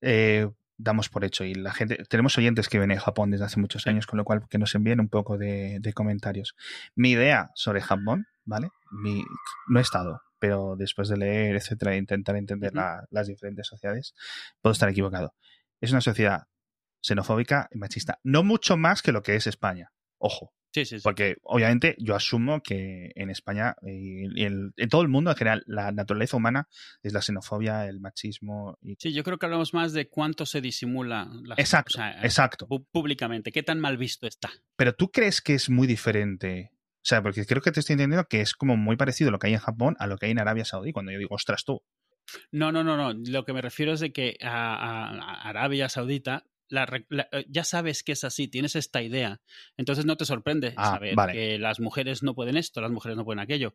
[0.00, 3.60] eh, damos por hecho y la gente, tenemos oyentes que vienen de Japón desde hace
[3.60, 6.54] muchos años, con lo cual que nos envíen un poco de, de comentarios.
[6.94, 8.68] Mi idea sobre Japón, ¿vale?
[8.90, 9.24] Mi,
[9.68, 14.14] no he estado, pero después de leer, etcétera, e intentar entender la- las diferentes sociedades,
[14.60, 15.34] puedo estar equivocado.
[15.80, 16.42] Es una sociedad
[17.02, 19.90] xenofóbica y machista, no mucho más que lo que es España.
[20.18, 21.02] Ojo, Sí, sí, sí.
[21.02, 25.36] porque obviamente yo asumo que en España y y en, en todo el mundo en
[25.36, 26.68] general la naturaleza humana
[27.02, 30.60] es la xenofobia, el machismo y Sí, yo creo que hablamos más de cuánto se
[30.60, 32.68] disimula la Exacto, o sea, exacto.
[32.92, 34.50] públicamente, qué tan mal visto está.
[34.76, 36.70] Pero tú crees que es muy diferente.
[37.02, 39.46] O sea, porque creo que te estoy entendiendo que es como muy parecido lo que
[39.48, 40.92] hay en Japón a lo que hay en Arabia Saudí.
[40.92, 41.82] Cuando yo digo, ostras, tú.
[42.52, 43.12] No, no, no, no.
[43.30, 47.28] Lo que me refiero es de que a, a- a Arabia Saudita la re- la-
[47.32, 49.40] eh, ya sabes que es así, tienes esta idea.
[49.76, 51.32] Entonces no te sorprende Ah, saber vale.
[51.32, 53.74] que las mujeres no pueden esto, las mujeres no pueden aquello.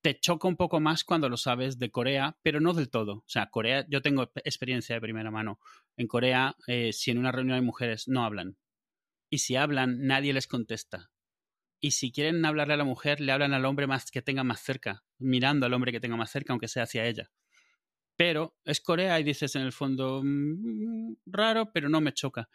[0.00, 3.16] Te choca un poco más cuando lo sabes de Corea, pero no del todo.
[3.16, 5.58] O sea, Corea, yo tengo experiencia de primera mano.
[5.98, 8.56] En Corea, eh, si en una reunión hay mujeres, no hablan.
[9.28, 11.09] Y si hablan, nadie les contesta.
[11.80, 14.60] Y si quieren hablarle a la mujer, le hablan al hombre más que tenga más
[14.60, 17.30] cerca, mirando al hombre que tenga más cerca, aunque sea hacia ella.
[18.16, 22.48] Pero es Corea y dices en el fondo, "Mm, raro, pero no me choca.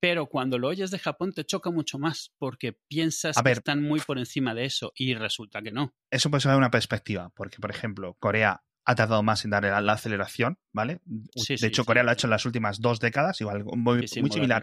[0.00, 3.82] Pero cuando lo oyes de Japón te choca mucho más porque piensas A que están
[3.82, 5.94] muy por encima de eso y resulta que no.
[6.10, 9.80] Eso puede ser una perspectiva, porque, por ejemplo, Corea ha tardado más en darle la,
[9.80, 11.00] la aceleración, ¿vale?
[11.34, 13.64] Sí, de sí, hecho, sí, Corea lo ha hecho en las últimas dos décadas, igual
[13.64, 14.62] muy, similar.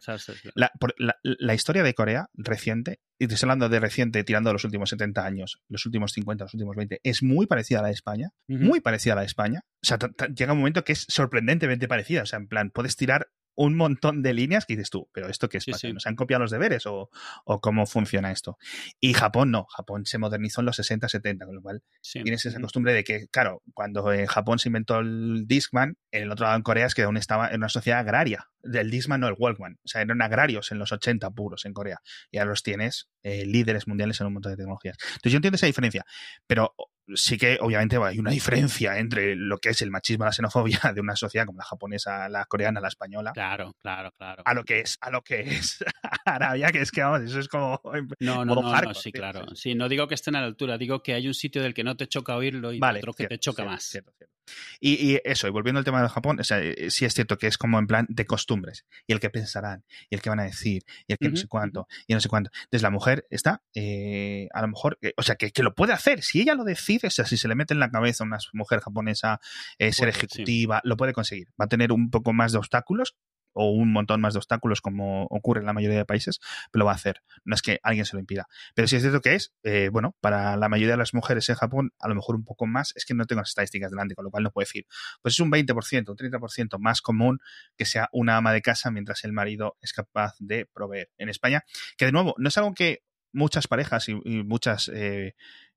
[0.56, 4.52] La, por- la- la historia de Corea reciente, y te estoy hablando de reciente, tirando
[4.54, 7.88] los últimos 70 años, los últimos 50, los últimos 20, es muy parecida a la
[7.90, 8.30] de España.
[8.48, 9.62] Muy parecida a la de España.
[9.84, 9.98] O sea,
[10.34, 12.22] llega un momento que es sorprendentemente parecida.
[12.24, 15.50] O sea, en plan, puedes tirar un montón de líneas que dices tú, pero ¿esto
[15.50, 15.64] qué es?
[15.64, 15.94] Sí, sí.
[15.94, 17.10] ¿Nos han copiado los deberes o,
[17.46, 18.58] o cómo funciona esto?
[19.00, 19.66] Y Japón no.
[19.66, 22.22] Japón se modernizó en los 60, 70, con lo cual Sí.
[22.24, 26.32] tienes esa costumbre de que, claro, cuando en Japón se inventó el Discman, en el
[26.32, 28.48] otro lado en Corea es que aún estaba en una sociedad agraria.
[28.64, 29.74] El Discman no el Walkman.
[29.84, 32.00] O sea, eran agrarios en los 80 puros en Corea.
[32.32, 34.98] Y ahora los tienes eh, líderes mundiales en un montón de tecnologías.
[35.00, 36.06] Entonces yo entiendo esa diferencia.
[36.48, 36.74] Pero
[37.16, 40.80] sí que obviamente hay una diferencia entre lo que es el machismo y la xenofobia
[40.96, 44.44] de una sociedad como la japonesa, la coreana, la española, Claro, claro, claro.
[44.46, 45.84] a lo que es, a lo que es
[46.26, 47.82] Arabia, que es que vamos, eso es como
[48.20, 49.48] No, no, no, sí, tío, claro.
[49.50, 51.74] sí, Sí, no digo que estén a la altura, digo que hay un sitio del
[51.74, 53.84] que no te choca oírlo y Vale, otro que cierto, te choca cierto, más.
[53.84, 54.34] cierto.
[54.80, 57.38] Y, y, eso, y volviendo al tema del Japón, o sea, eh, sí es cierto
[57.38, 60.42] que es como en plan de costumbres, y el que pensarán, y el que van
[60.42, 61.34] a decir, y el que uh -huh.
[61.36, 62.52] no sé cuánto, y no sé cuánto.
[62.66, 65.94] Entonces la mujer está, eh, a lo mejor, eh, o sea, que, que, lo puede
[65.94, 68.28] hacer, si ella lo decide, o sea, si se le mete en la cabeza a
[68.28, 69.40] una mujer japonesa
[69.80, 70.90] ser bueno, ejecutiva, sí.
[70.90, 71.48] lo puede conseguir.
[71.60, 73.16] Va a tener un poco más de obstáculos,
[73.54, 76.40] o un montón más de obstáculos como ocurre en la mayoría de países,
[76.72, 77.22] pero lo va a hacer.
[77.46, 78.48] No es que alguien se lo impida.
[78.74, 81.56] Pero sí es cierto que es, eh, bueno, para la mayoría de las mujeres en
[81.56, 84.26] Japón, a lo mejor un poco más, es que no tengo las estadísticas delante, con
[84.26, 84.86] lo cual no puedo decir,
[85.22, 87.40] pues es un 20%, un 30% más común
[87.78, 91.10] que sea una ama de casa mientras el marido es capaz de proveer.
[91.18, 91.64] En España,
[91.98, 95.36] que de nuevo, no es algo que muchas parejas y, y muchas eh,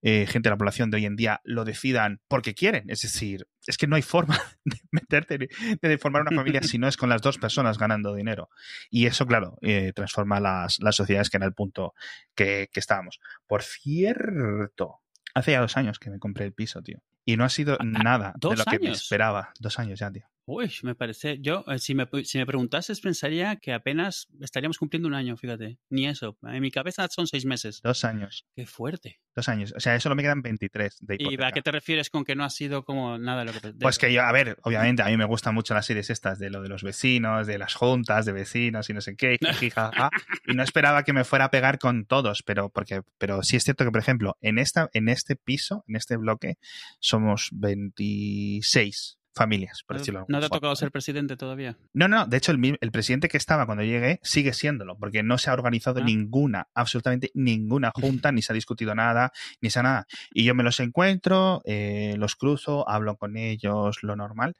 [0.08, 2.88] eh, gente de la población de hoy en día lo decidan porque quieren.
[2.88, 5.48] Es decir, es que no hay forma de meterte,
[5.82, 8.48] de formar una familia si no es con las dos personas ganando dinero.
[8.88, 11.92] Y eso, claro, eh, transforma las, las, sociedades, que era el punto
[12.36, 13.18] que, que estábamos.
[13.48, 15.00] Por cierto,
[15.34, 17.02] hace ya dos años que me compré el piso, tío.
[17.24, 19.54] Y no ha sido nada de lo que me esperaba.
[19.58, 20.28] Dos años ya, tío.
[20.48, 21.38] Uy, me parece.
[21.40, 25.78] Yo, eh, si me, si me preguntases, pensaría que apenas estaríamos cumpliendo un año, fíjate.
[25.90, 26.38] Ni eso.
[26.44, 27.80] En mi cabeza son seis meses.
[27.82, 28.46] Dos años.
[28.54, 29.20] Qué fuerte.
[29.34, 29.74] Dos años.
[29.76, 31.42] O sea, solo me quedan 23 de hipoteca.
[31.42, 33.72] ¿Y a qué te refieres con que no ha sido como nada lo que te,
[33.72, 36.48] Pues que yo, a ver, obviamente, a mí me gustan mucho las series estas de
[36.48, 39.38] lo de los vecinos, de las juntas de vecinos y no sé qué.
[40.46, 43.64] y no esperaba que me fuera a pegar con todos, pero, porque, pero sí es
[43.64, 46.56] cierto que, por ejemplo, en, esta, en este piso, en este bloque,
[47.00, 51.76] somos 26 familias, por decirlo ¿No te ha tocado ser presidente todavía?
[51.92, 55.36] No, no, de hecho el, el, presidente que estaba cuando llegué sigue siéndolo, porque no
[55.36, 56.04] se ha organizado ah.
[56.04, 60.06] ninguna, absolutamente ninguna junta, ni se ha discutido nada, ni se ha nada.
[60.32, 64.54] Y yo me los encuentro, eh, los cruzo, hablo con ellos, lo normal,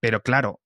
[0.00, 0.60] pero claro,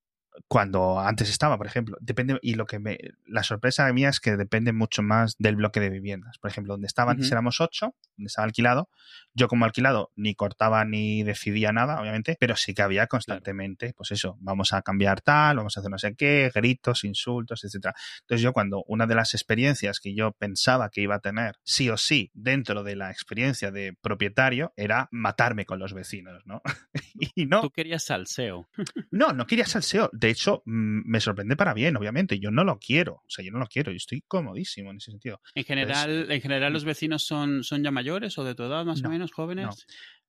[0.48, 4.36] cuando antes estaba, por ejemplo, depende, y lo que me, la sorpresa mía es que
[4.36, 6.38] depende mucho más del bloque de viviendas.
[6.38, 7.32] Por ejemplo, donde estaba antes uh -huh.
[7.32, 8.88] éramos ocho, donde estaba alquilado,
[9.34, 13.94] yo como alquilado ni cortaba ni decidía nada, obviamente, pero sí que había constantemente, claro.
[13.96, 17.94] pues eso, vamos a cambiar tal, vamos a hacer no sé qué, gritos, insultos, etcétera.
[18.20, 21.88] Entonces yo cuando una de las experiencias que yo pensaba que iba a tener sí
[21.90, 26.62] o sí dentro de la experiencia de propietario era matarme con los vecinos, ¿no?
[27.34, 27.60] y no.
[27.60, 28.68] Tú querías salseo.
[29.10, 32.38] no, no quería salseo de hecho, me sorprende para bien, obviamente.
[32.38, 33.14] Yo no lo quiero.
[33.14, 33.90] O sea, yo no lo quiero.
[33.90, 35.40] Yo estoy comodísimo en ese sentido.
[35.54, 38.84] En general, Entonces, en general los vecinos son, son ya mayores o de tu edad,
[38.84, 39.66] más no, o menos, jóvenes.
[39.66, 39.72] No.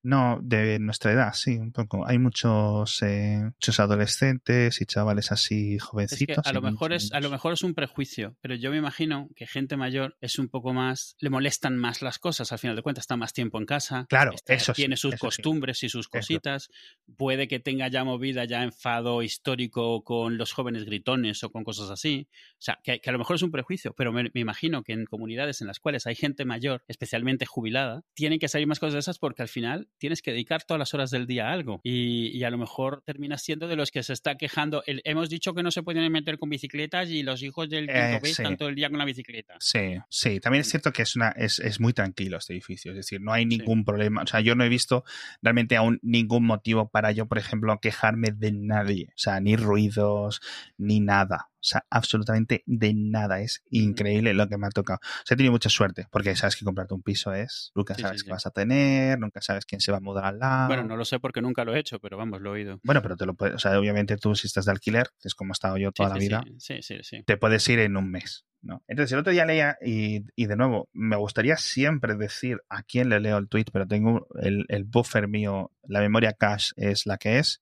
[0.03, 2.05] No, de nuestra edad, sí, un poco.
[2.05, 6.37] Hay muchos, eh, muchos adolescentes y chavales así jovencitos.
[6.37, 8.77] Es que a, lo mejor es, a lo mejor es un prejuicio, pero yo me
[8.77, 12.75] imagino que gente mayor es un poco más, le molestan más las cosas, al final
[12.75, 14.05] de cuentas está más tiempo en casa.
[14.09, 15.85] Claro, está, eso Tiene sí, sus eso costumbres sí.
[15.85, 16.63] y sus cositas.
[16.63, 17.15] Eso.
[17.15, 21.89] Puede que tenga ya movida, ya enfado histórico con los jóvenes gritones o con cosas
[21.89, 22.27] así.
[22.53, 24.91] O sea, que, que a lo mejor es un prejuicio, pero me, me imagino que
[24.91, 28.93] en comunidades en las cuales hay gente mayor, especialmente jubilada, tienen que salir más cosas
[28.95, 31.81] de esas porque al final tienes que dedicar todas las horas del día a algo.
[31.83, 34.83] Y, y, a lo mejor termina siendo de los que se está quejando.
[34.85, 38.19] El, hemos dicho que no se pueden meter con bicicletas y los hijos del eh,
[38.23, 38.31] sí.
[38.31, 39.55] están todo el día con la bicicleta.
[39.59, 40.39] Sí, sí.
[40.39, 42.91] También es cierto que es, una, es, es muy tranquilo este edificio.
[42.91, 43.85] Es decir, no hay ningún sí.
[43.85, 44.23] problema.
[44.23, 45.03] O sea, yo no he visto
[45.41, 49.07] realmente aún ningún motivo para yo, por ejemplo, quejarme de nadie.
[49.09, 50.41] O sea, ni ruidos,
[50.77, 51.49] ni nada.
[51.63, 53.39] O sea, absolutamente de nada.
[53.39, 54.99] Es increíble lo que me ha tocado.
[55.01, 58.19] O sea, he tenido mucha suerte, porque sabes que comprarte un piso es, nunca sabes
[58.19, 60.67] sí, sí, qué vas a tener, nunca sabes quién se va a mudar al lado.
[60.67, 62.81] Bueno, no lo sé porque nunca lo he hecho, pero vamos, lo he oído.
[62.83, 65.35] Bueno, pero te lo puedes, o sea, obviamente tú si estás de alquiler, que es
[65.35, 68.11] como he estado yo toda la vida, sí, sí, sí, te puedes ir en un
[68.11, 68.45] mes.
[68.61, 68.81] ¿no?
[68.87, 73.09] Entonces, el otro día leía, y, y, de nuevo, me gustaría siempre decir a quién
[73.09, 77.17] le leo el tweet, pero tengo el, el buffer mío, la memoria cache es la
[77.17, 77.61] que es,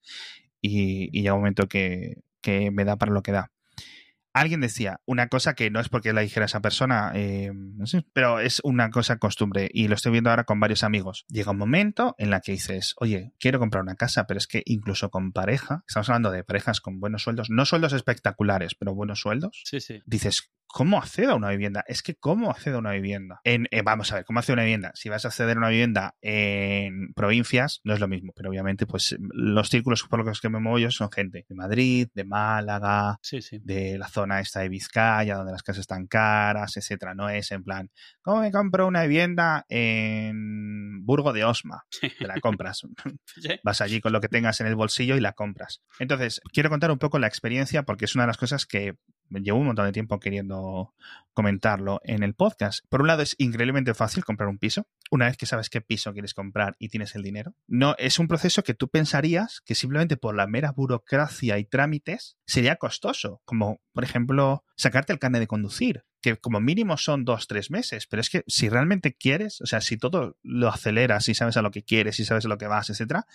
[0.62, 3.52] y, y llega un momento que, que me da para lo que da
[4.34, 8.06] alguien decía una cosa que no es porque la dijera esa persona, eh, no sé,
[8.14, 11.26] pero es una cosa costumbre y lo estoy viendo ahora con varios amigos.
[11.30, 14.64] Llega un momento en la que dices, oye, quiero comprar una casa, pero es que
[14.66, 19.20] incluso con pareja, estamos hablando de parejas con buenos sueldos, no sueldos espectaculares, pero buenos
[19.20, 20.02] sueldos, sí, sí.
[20.06, 21.84] dices, ¿Cómo accedo a una vivienda?
[21.88, 23.42] Es que ¿cómo accedo a una vivienda?
[23.44, 24.92] En, eh, vamos a ver, ¿cómo accedo a una vivienda?
[24.96, 28.86] Si vas a acceder a una vivienda en provincias, no es lo mismo, pero obviamente
[28.86, 33.20] pues los círculos por los que me muevo yo son gente de Madrid, de Málaga,
[33.22, 33.60] sí, sí.
[33.64, 37.14] de la zona esta de Vizcaya, donde las casas están caras, etcétera.
[37.14, 37.90] No es en plan,
[38.22, 41.84] ¿cómo me compro una vivienda en Burgo de Osma?
[42.00, 42.82] Te la compras.
[43.64, 45.82] Vas allí con lo que tengas en el bolsillo y la compras.
[46.00, 48.96] Entonces, quiero contar un poco la experiencia porque es una de las cosas que
[49.40, 50.94] llevo un montón de tiempo queriendo
[51.34, 52.86] comentarlo en el podcast.
[52.90, 54.88] Por un lado, es increíblemente fácil comprar un piso.
[55.10, 57.56] Una vez que sabes qué piso quieres comprar y tienes el dinero.
[57.68, 62.38] No, es un proceso que tú pensarías que simplemente por la mera burocracia y trámites
[62.46, 63.42] sería costoso.
[63.46, 68.06] Como, por ejemplo, sacarte el carnet de conducir que como mínimo son dos, tres meses,
[68.08, 71.62] pero es que si realmente quieres, o sea, si todo lo aceleras, si sabes a
[71.64, 73.26] lo que quieres, si sabes a lo que vas, etcétera,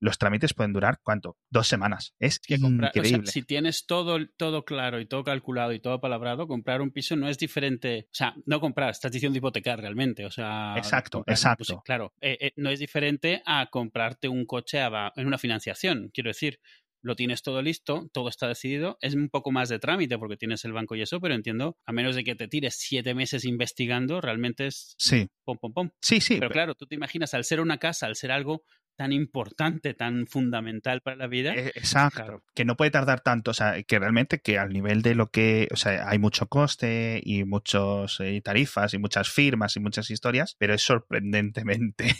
[0.00, 1.36] los trámites pueden durar, ¿cuánto?
[1.50, 2.14] Dos semanas.
[2.18, 3.30] Es Que comprar- o sea, increíble.
[3.30, 7.28] si tienes todo, todo claro y todo calculado y todo palabrado, comprar un piso no
[7.28, 8.06] es diferente.
[8.06, 10.24] O sea, no comprar, estás diciendo hipotecar realmente.
[10.24, 11.64] O sea, Exacto, comprar- exacto.
[11.74, 16.10] pues, claro, eh, eh, no es diferente a comprarte un coche a- en una financiación.
[16.14, 16.58] Quiero decir,
[17.02, 18.98] lo tienes todo listo, todo está decidido.
[19.00, 21.92] Es un poco más de trámite porque tienes el banco y eso, pero entiendo, a
[21.92, 25.90] menos de que te tires siete meses investigando, realmente es Sí, pom, pom, pom.
[26.02, 26.34] sí, sí.
[26.36, 28.64] Pero pe- claro, tú te imaginas, al ser una casa, al ser algo
[29.00, 32.42] tan importante, tan fundamental para la vida, Eh, Exacto, Claro.
[32.54, 35.68] que no puede tardar tanto, o sea, que realmente que al nivel de lo que,
[35.72, 40.54] o sea, hay mucho coste y muchos eh, tarifas y muchas firmas y muchas historias,
[40.58, 42.14] pero es sorprendentemente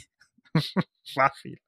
[1.15, 1.61] fácil.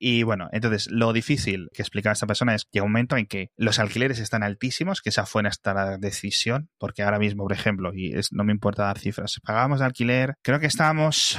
[0.00, 3.26] Y bueno, entonces lo difícil que explicaba esta persona es que llega un momento en
[3.26, 7.92] que los alquileres están altísimos, que esa fue nuestra decisión, porque ahora mismo, por ejemplo,
[7.94, 11.38] y es- no me importa dar cifras, pagábamos de alquiler, creo que estábamos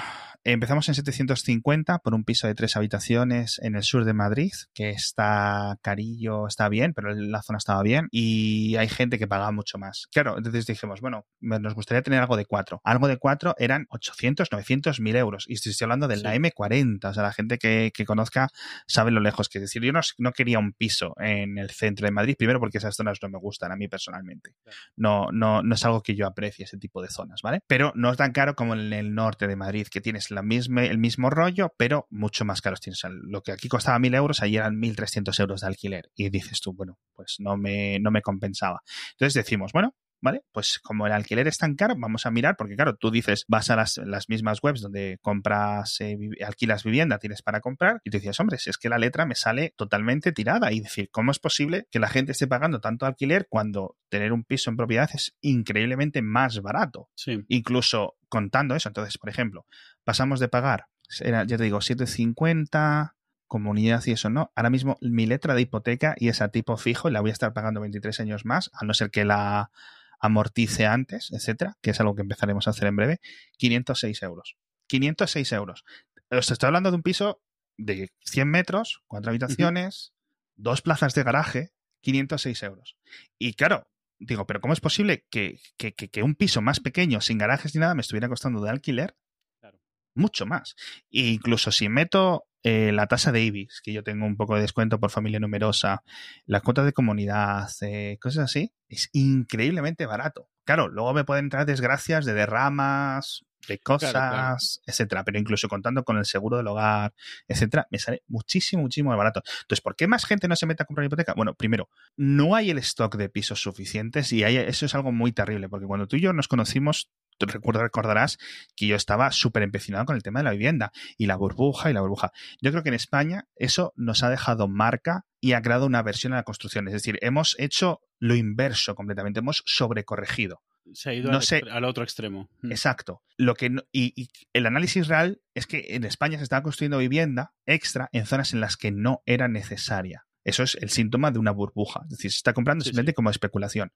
[0.50, 4.92] Empezamos en 750 por un piso de tres habitaciones en el sur de Madrid, que
[4.92, 8.08] está carillo, está bien, pero la zona estaba bien.
[8.12, 10.08] Y hay gente que pagaba mucho más.
[10.10, 12.80] Claro, entonces dijimos, bueno, nos gustaría tener algo de cuatro.
[12.86, 15.44] Algo de cuatro eran 800, 900, 1000 euros.
[15.50, 16.38] Y estoy hablando de la Sí.
[16.38, 17.10] M40.
[17.10, 18.48] O sea, la gente que, que conozca
[18.88, 19.64] sabe lo lejos que es.
[19.64, 19.84] decir.
[19.84, 23.20] Yo no, no quería un piso en el centro de Madrid, primero porque esas zonas
[23.22, 24.52] no me gustan a mí personalmente.
[24.96, 27.60] No, no, no es algo que yo aprecie, ese tipo de zonas, ¿vale?
[27.68, 31.30] Pero no es tan caro como en el norte de Madrid, que tienes el mismo
[31.30, 33.02] rollo, pero mucho más caros tienes.
[33.24, 36.12] Lo que aquí costaba 1.000 euros, allí eran 1.300 euros de alquiler.
[36.16, 38.82] Y dices tú, bueno, pues no me, no me compensaba.
[39.12, 40.44] Entonces decimos, bueno, ¿vale?
[40.52, 43.70] Pues como el alquiler es tan caro, vamos a mirar, porque claro, tú dices, vas
[43.70, 48.10] a las, las mismas webs donde compras, eh, vi- alquilas vivienda, tienes para comprar, y
[48.10, 50.72] te decías, hombre, si es que la letra me sale totalmente tirada.
[50.72, 54.44] Y decir, ¿cómo es posible que la gente esté pagando tanto alquiler cuando tener un
[54.44, 57.10] piso en propiedad es increíblemente más barato?
[57.16, 57.44] sí.
[57.48, 58.90] incluso contando eso.
[58.90, 59.66] Entonces, por ejemplo,
[60.04, 60.86] pasamos de pagar,
[61.22, 63.16] era, ya te digo, 750
[63.48, 64.52] comunidad y eso no.
[64.56, 67.80] Ahora mismo mi letra de hipoteca y esa tipo fijo la voy a estar pagando
[67.80, 69.72] 23 años más, a no ser que la
[70.20, 73.20] amortice antes, etcétera, que es algo que empezaremos a hacer en breve,
[73.58, 74.58] 506 euros.
[74.88, 75.84] 506 euros.
[76.30, 77.42] Os estoy hablando de un piso
[77.78, 80.14] de 100 metros, cuatro habitaciones,
[80.56, 82.98] dos plazas de garaje, 506 euros.
[83.38, 87.22] Y claro, digo, pero ¿cómo es posible que, que- que- que un piso más pequeño,
[87.22, 89.16] sin garajes ni nada, me estuviera costando de alquiler?
[89.60, 89.80] Claro.
[90.16, 90.76] Mucho más.
[91.12, 94.62] E incluso si meto eh, la tasa de IBIX, que yo tengo un poco de
[94.62, 96.04] descuento por familia numerosa,
[96.46, 100.50] la cuota de comunidad, eh, cosas así, es increíblemente barato.
[100.66, 104.58] Claro, luego me pueden entrar desgracias de derramas, de cosas, claro.
[104.86, 107.14] etcétera, pero incluso contando con el seguro del hogar,
[107.48, 109.42] etcétera, me sale muchísimo, muchísimo más barato.
[109.62, 111.34] Entonces, ¿por qué más gente no se mete a comprar hipoteca?
[111.36, 115.32] Bueno, primero, no hay el stock de pisos suficientes y hay- eso es algo muy
[115.32, 118.38] terrible, porque cuando tú y yo nos conocimos, recordarás
[118.76, 121.94] que yo estaba súper empecinado con el tema de la vivienda y la burbuja y
[121.94, 122.32] la burbuja.
[122.62, 126.34] Yo creo que en España eso nos ha dejado marca y ha creado una versión
[126.34, 126.88] a la construcción.
[126.88, 130.62] Es decir, hemos hecho lo inverso completamente, hemos sobrecorregido.
[130.94, 131.62] Se ha ido No al, sé.
[131.70, 132.50] al otro extremo.
[132.62, 132.72] Mm.
[132.72, 133.22] Exacto.
[133.36, 136.98] Lo que no- y, y el análisis real es que en España se estaba construyendo
[136.98, 140.26] vivienda extra en zonas en las que no era necesaria.
[140.46, 142.02] Eso es el síntoma de una burbuja.
[142.06, 143.16] Es decir, se está comprando Sí, simplemente sí.
[143.16, 143.92] como especulación.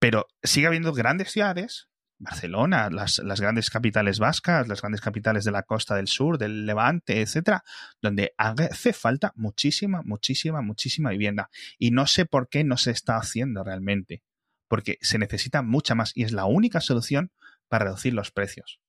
[0.00, 5.52] Pero sigue habiendo grandes ciudades, Barcelona, las, las grandes capitales vascas, las grandes capitales de
[5.52, 7.62] la costa del sur, del Levante, etcétera,
[8.02, 11.48] donde hace falta muchísima, muchísima, muchísima vivienda.
[11.78, 14.22] Y no sé por qué no se está haciendo realmente.
[14.68, 17.32] Porque se necesita mucha más y es la única solución
[17.68, 18.80] para reducir los precios.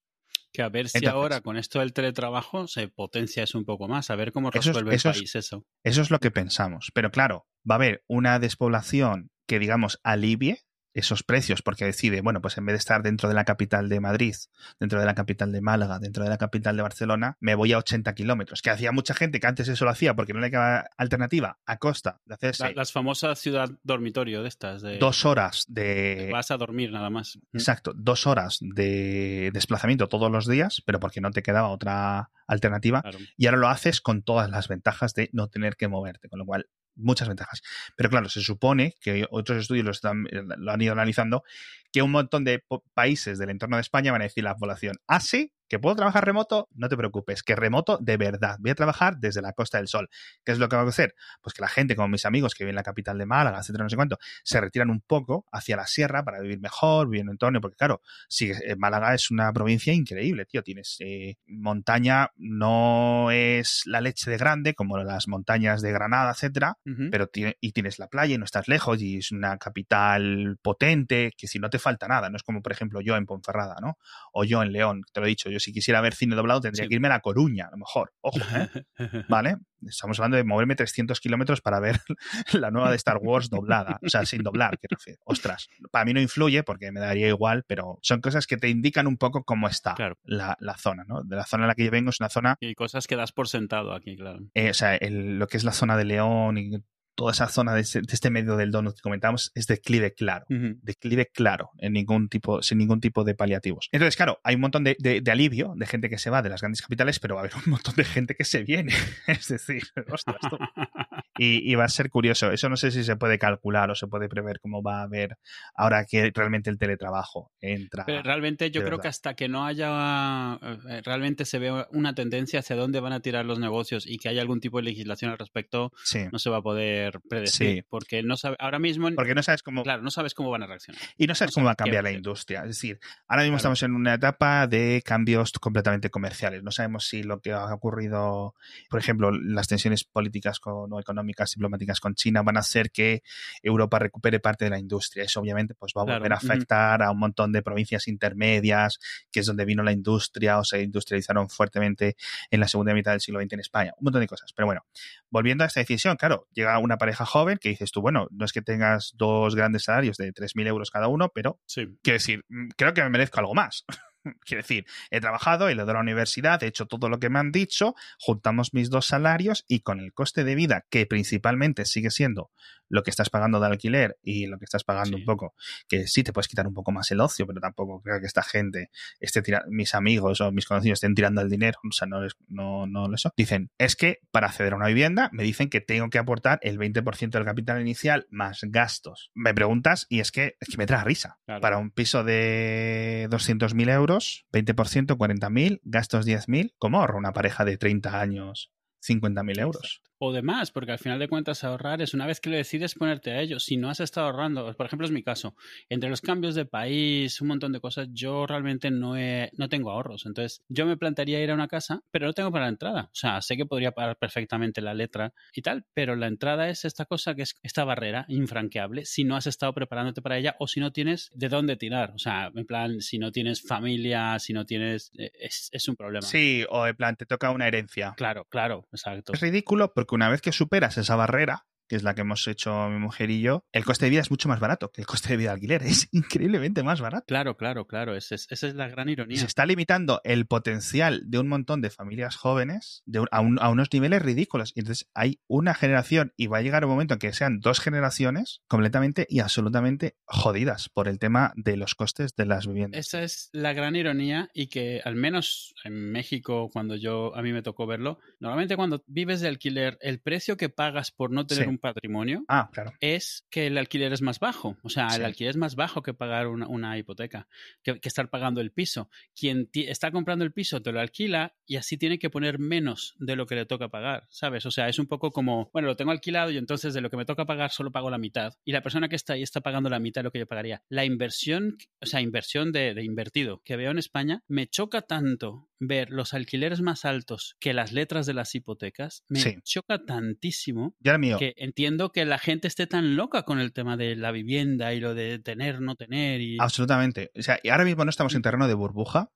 [0.52, 3.88] Que a ver si Entonces- ahora con esto del teletrabajo se potencia eso un poco
[3.88, 5.66] más, a ver cómo Eso es- resuelve eso el país eso.
[5.84, 6.92] Eso es lo que pensamos.
[6.94, 10.64] Pero claro, va a haber una despoblación que, digamos, alivie
[10.94, 14.00] esos precios porque decide, bueno, pues en vez de estar dentro de la capital de
[14.00, 14.36] Madrid,
[14.80, 17.78] dentro de la capital de Málaga, dentro de la capital de Barcelona, me voy a
[17.78, 18.62] 80 kilómetros.
[18.62, 21.78] Que hacía mucha gente que antes eso lo hacía porque no le quedaba alternativa a
[21.78, 26.30] costa de hacerse La- las famosas ciudad dormitorio de estas, de dos horas de...
[26.32, 27.38] vas a dormir nada más.
[27.52, 27.58] Mm.
[27.58, 33.02] Exacto, dos horas de desplazamiento todos los días, pero porque no te quedaba otra alternativa.
[33.02, 33.20] Claro.
[33.38, 36.46] Y ahora lo haces con todas las ventajas de no tener que moverte, con lo
[36.46, 36.68] cual
[37.00, 37.62] muchas ventajas.
[37.96, 41.44] Pero claro, se supone que otros estudios lo, están- lo han ido analizando,
[41.92, 45.20] que un montón de países del entorno de España van a decir la población, ah,
[45.20, 49.18] sí, que puedo trabajar remoto, no te preocupes, que remoto de verdad, voy a trabajar
[49.18, 50.10] desde la Costa del Sol.
[50.44, 51.16] ¿Qué es lo que va a hacer?
[51.42, 53.84] Pues que la gente, como mis amigos que viven en la capital de Málaga, etcétera,
[53.84, 57.30] no sé cuánto, se retiran un poco hacia la sierra para vivir mejor, vivir en
[57.30, 60.64] entorno, porque claro, sí, eh, Málaga es una provincia increíble, tío.
[60.64, 66.78] Tienes eh, montaña, no es la leche de grande como las montañas de Granada, etcétera,
[67.12, 71.32] pero tiene, y tienes la playa y no estás lejos y es una capital potente
[71.38, 73.98] que si no te falta nada, no es como por ejemplo yo en Ponferrada, ¿no?
[74.34, 76.62] O yo en León, te lo he dicho, yo yo si quisiera ver cine doblado
[76.62, 78.14] tendría que irme a La Coruña, a lo mejor.
[78.22, 78.86] Ojo, ¿eh?
[79.30, 79.58] ¿Vale?
[79.82, 82.00] Estamos hablando de moverme 300 kilómetros para ver
[82.54, 84.00] la nueva de Star Wars doblada.
[84.06, 85.20] O sea, sin doblar, quiero decir.
[85.26, 89.08] Ostras, para mí no influye porque me daría igual, pero son cosas que te indican
[89.08, 91.24] un poco cómo está la, zona, ¿no?
[91.24, 92.58] De la zona en la que yo vengo es una zona...
[92.60, 94.40] Y cosas que das por sentado aquí, claro.
[94.54, 96.72] Eh, o sea, lo que es la zona de León y
[97.20, 101.72] toda esa zona de, este medio del donut que comentamos es declive claro, declive claro,
[101.78, 103.90] en ningún tipo, sin ningún tipo de paliativos.
[103.92, 106.62] Entonces, claro, hay un montón de, de, alivio de gente que se va de las
[106.62, 108.94] grandes capitales, pero va a haber un montón de gente que se viene.
[109.28, 110.38] es decir, ostras,
[111.38, 112.52] y, va a ser curioso.
[112.52, 115.38] Eso no sé si se puede calcular o se puede prever cómo va a haber
[115.76, 118.06] ahora que realmente el teletrabajo entra.
[118.06, 120.58] Pero realmente yo creo que hasta que no haya,
[120.90, 124.30] eh, realmente se ve una tendencia hacia dónde van a tirar los negocios y que
[124.30, 125.92] haya algún tipo de legislación al respecto,
[126.32, 129.10] no se va a poder predecir, porque no sabe, ahora mismo...
[129.16, 129.84] Porque no sabes cómo...
[129.84, 131.02] Claro, no sabes cómo van a reaccionar.
[131.18, 132.62] Y no sabes cómo va a cambiar la industria.
[132.62, 136.64] Es decir, ahora mismo estamos en una etapa de cambios completamente comerciales.
[136.64, 138.56] No sabemos si lo que ha ocurrido,
[138.90, 143.24] por ejemplo, las tensiones políticas con, o económicas, diplomáticas con China van a hacer que
[143.64, 145.24] Europa recupere parte de la industria.
[145.24, 149.00] Eso obviamente pues va a volver a afectar a un montón de provincias intermedias,
[149.32, 152.16] que es donde vino la industria o se industrializaron fuertemente
[152.52, 153.94] en la segunda mitad del siglo XX en España.
[153.98, 154.54] Un montón de cosas.
[154.54, 154.86] Pero bueno,
[155.30, 158.52] volviendo a esta decisión, claro, llega una pareja joven que dices tú, bueno, no es
[158.52, 162.94] que tengas dos grandes salarios de 3.000 euros cada uno, pero quiero decir, mm, creo
[162.94, 163.86] que me merezco algo más.
[164.46, 167.40] Quiero decir, he trabajado, he ido a la universidad, he hecho todo lo que me
[167.40, 172.12] han dicho, juntamos mis dos salarios y con el coste de vida, que principalmente sigue
[172.12, 172.52] siendo
[172.90, 175.54] lo que estás pagando de alquiler y lo que estás pagando un poco,
[175.88, 178.44] que sí te puedes quitar un poco más el ocio, pero tampoco creo que esta
[178.44, 178.90] gente
[179.20, 182.34] esté tirando, mis amigos o mis conocidos estén tirando el dinero, o sea, no les,
[182.48, 183.32] no, no eso.
[183.38, 186.78] Dicen, es que para acceder a una vivienda me dicen que tengo que aportar el
[186.80, 189.32] 20% del capital inicial más gastos.
[189.36, 191.38] Me preguntas y es que, es que me trae risa.
[191.46, 194.09] Para un piso de 200.000 euros,
[194.52, 200.02] 20%, 40.000, gastos 10.000, ¿cómo ahorro una pareja de 30 años 50.000 euros?
[200.20, 203.32] O demás, porque al final de cuentas ahorrar es una vez que le decides ponerte
[203.32, 203.60] a ello.
[203.60, 205.56] Si no has estado ahorrando, por ejemplo es mi caso,
[205.88, 209.92] entre los cambios de país, un montón de cosas, yo realmente no, he, no tengo
[209.92, 210.26] ahorros.
[210.26, 213.10] Entonces yo me plantearía ir a una casa, pero no tengo para la entrada.
[213.12, 216.86] O sea, sé que podría pagar perfectamente la letra y tal, pero la entrada es
[216.86, 220.68] esta cosa que es esta barrera infranqueable si no has estado preparándote para ella o
[220.68, 222.12] si no tienes de dónde tirar.
[222.12, 225.12] O sea, en plan, si no tienes familia, si no tienes...
[225.18, 226.22] Eh, es, es un problema.
[226.22, 228.14] Sí, o en plan, te toca una herencia.
[228.18, 229.34] Claro, claro, exacto.
[229.34, 232.88] Es ridículo porque una vez que superas esa barrera, que es la que hemos hecho
[232.90, 235.30] mi mujer y yo, el coste de vida es mucho más barato que el coste
[235.30, 235.82] de vida de alquiler.
[235.90, 237.26] Es increíblemente más barato.
[237.28, 238.16] Claro, claro, claro.
[238.16, 239.40] esa es la gran ironía.
[239.40, 244.72] se está limitando el potencial de un montón de familias jóvenes a, unos niveles ridículos.
[244.76, 247.80] Y entonces hay una generación y va a llegar un momento en que sean dos
[247.80, 253.00] generaciones completamente y absolutamente jodidas por el tema de los costes de las viviendas.
[253.00, 257.52] Esa es la gran ironía y que al menos en México, cuando yo a mí
[257.52, 261.68] me tocó verlo, normalmente cuando vives de alquiler, el precio que pagas por no tener
[261.68, 262.94] un patrimonio ah, claro.
[263.00, 264.78] es que el alquiler es más bajo.
[264.84, 267.48] O sea, el alquiler es más bajo que pagar una, hipoteca,
[267.84, 269.10] que, estar pagando el piso.
[269.36, 273.36] Quien está comprando el piso te lo alquila y así tiene que poner menos de
[273.36, 274.66] lo que le toca pagar, ¿sabes?
[274.66, 277.18] O sea, es un poco como, bueno, lo tengo alquilado y entonces de lo que
[277.18, 278.54] me toca pagar solo pago la mitad.
[278.66, 280.84] Y la persona que está ahí está pagando la mitad de lo que yo pagaría.
[280.90, 285.70] La inversión, o sea, inversión de, de invertido que veo en España, me choca tanto
[285.80, 289.24] ver los alquileres más altos que las letras de las hipotecas.
[289.30, 291.38] Me choca tantísimo ya mío.
[291.38, 295.00] que entiendo que la gente esté tan loca con el tema de la vivienda y
[295.00, 296.42] lo de tener, no tener.
[296.42, 296.58] Y...
[296.60, 297.32] Absolutamente.
[297.38, 299.30] O sea, ahora mismo no estamos en terreno de burbuja.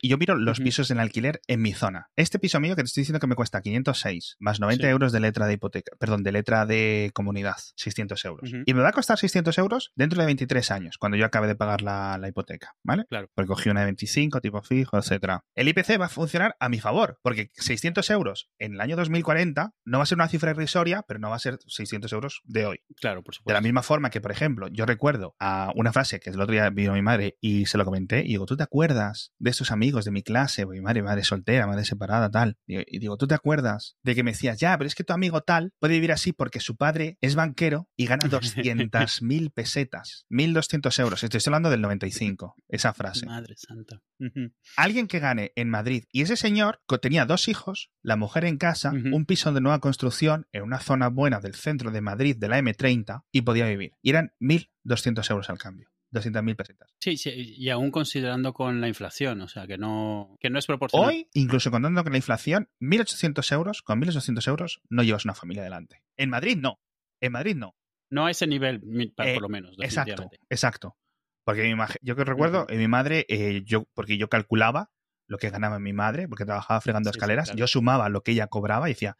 [0.00, 2.08] Y yo miro los pisos en alquiler en mi zona.
[2.16, 5.20] Este piso mío que te estoy diciendo que me cuesta 506 más 90 euros de
[5.20, 8.50] letra de hipoteca, perdón, de letra de comunidad, 600 euros.
[8.66, 11.54] Y me va a costar 600 euros dentro de 23 años, cuando yo acabe de
[11.54, 13.06] pagar la, hipoteca, ¿vale?
[13.08, 13.28] Claro.
[13.34, 15.44] Porque cogí una de 25, tipo fijo, etcétera.
[15.54, 19.72] El IPC va a funcionar a mi favor, porque 600 euros en el año 2040
[19.84, 22.66] no va a ser una cifra irrisoria, pero no va a ser 600 euros de
[22.66, 22.80] hoy.
[23.00, 23.50] Claro, por supuesto.
[23.50, 26.52] De la misma forma que, por ejemplo, yo recuerdo a una frase que el otro
[26.52, 29.70] día vino mi madre y se lo comenté, y digo, ¿tú te acuerdas de estos
[29.70, 30.66] amigos de mi clase?
[30.66, 32.58] Mi madre, madre soltera, madre separada, tal.
[32.66, 35.42] Y digo, ¿tú te acuerdas de que me decías, ya, pero es que tu amigo
[35.42, 41.22] tal puede vivir así porque su padre es banquero y gana 200.000 pesetas, 1.200 euros?
[41.22, 43.26] Estoy hablando del 95, esa frase.
[43.26, 44.02] Madre santa.
[44.76, 48.92] Alguien que gane en Madrid y ese señor tenía dos hijos, la mujer en casa,
[48.92, 52.58] un piso de nueva construcción en una zona buena del centro de Madrid de la
[52.58, 53.94] M30 y podía vivir.
[54.02, 55.90] Y eran 1.200 euros al cambio.
[56.12, 56.90] 200.000 pesetas.
[56.98, 60.66] Sí, sí, y aún considerando con la inflación, o sea, que no, que no es
[60.66, 61.08] proporcional.
[61.08, 65.62] Hoy, incluso contando con la inflación, 1.800 euros, con 1.800 euros no llevas una familia
[65.62, 66.02] adelante.
[66.16, 66.80] En Madrid no,
[67.20, 67.76] en Madrid no.
[68.10, 68.80] No a ese nivel,
[69.16, 69.76] por eh, lo menos.
[69.78, 70.96] Exacto, exacto.
[71.44, 74.90] Porque mi yo que recuerdo, mi madre, eh, yo, porque yo calculaba
[75.26, 77.58] lo que ganaba mi madre, porque trabajaba fregando Sí, sí, escaleras, claro.
[77.58, 79.16] yo sumaba lo que ella cobraba y decía,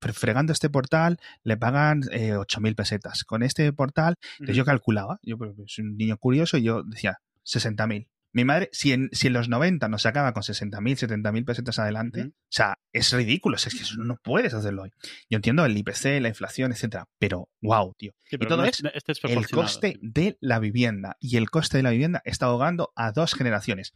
[0.00, 3.24] "Fre- fregando este portal le pagan eh, 8.000 pesetas.
[3.24, 7.18] Con este portal, entonces yo calculaba, yo pues, soy un niño curioso y yo decía
[7.44, 8.08] 60.000.
[8.34, 12.22] Mi madre, si en, si en los 90 nos sacaba con 60.000, 70.000 pesetas adelante,
[12.22, 14.90] o sea, es ridículo, es que eso no puedes hacerlo hoy.
[15.30, 18.12] Yo entiendo el IPC, la inflación, etcétera, pero wow, tío.
[18.24, 21.16] Sí, y todo no es este es el coste de la vivienda.
[21.20, 23.94] Y el coste de la vivienda está ahogando a dos generaciones.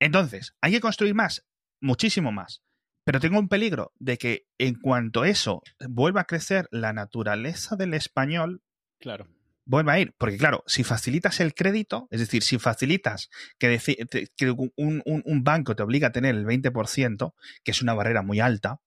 [0.00, 1.46] Entonces, ¿hay que construir más?
[1.80, 2.62] Muchísimo más.
[3.04, 7.94] Pero tengo un peligro de que en cuanto eso vuelva a crecer, la naturaleza del
[7.94, 8.62] español
[9.02, 9.26] Claro.
[9.64, 10.14] Vuelva a ir.
[10.18, 13.78] Porque claro, si facilitas el crédito, es decir, si facilitas que,
[14.36, 17.34] que un, un- un banco te obliga a tener el 20%,
[17.64, 18.80] que es una barrera muy alta,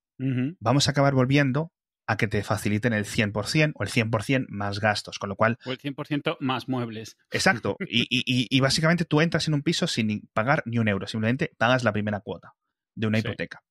[0.59, 1.71] vamos a acabar volviendo
[2.07, 5.17] a que te faciliten el 100% o el 100% más gastos.
[5.17, 7.17] Con lo cual, O el 100% más muebles.
[7.31, 7.77] Exacto.
[7.89, 11.07] Y, y- y- básicamente tú entras en un piso sin pagar ni un euro.
[11.07, 12.53] Simplemente pagas la primera cuota
[12.95, 13.61] de una hipoteca.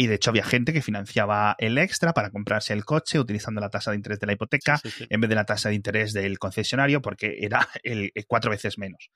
[0.00, 3.68] Y de hecho había gente que financiaba el extra para comprarse el coche utilizando la
[3.68, 5.06] tasa de interés de la hipoteca Sí, sí, sí.
[5.10, 8.78] en vez de la tasa de interés del concesionario porque era el, el cuatro veces
[8.78, 9.10] menos.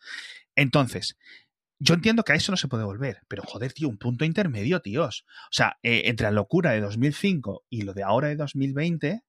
[0.57, 1.17] Entonces,
[1.79, 4.81] yo entiendo que a eso no se puede volver, pero joder, tío, un punto intermedio,
[4.81, 5.25] tíos.
[5.45, 9.23] O sea, eh, entre la locura de 2005 y lo de ahora de 2020,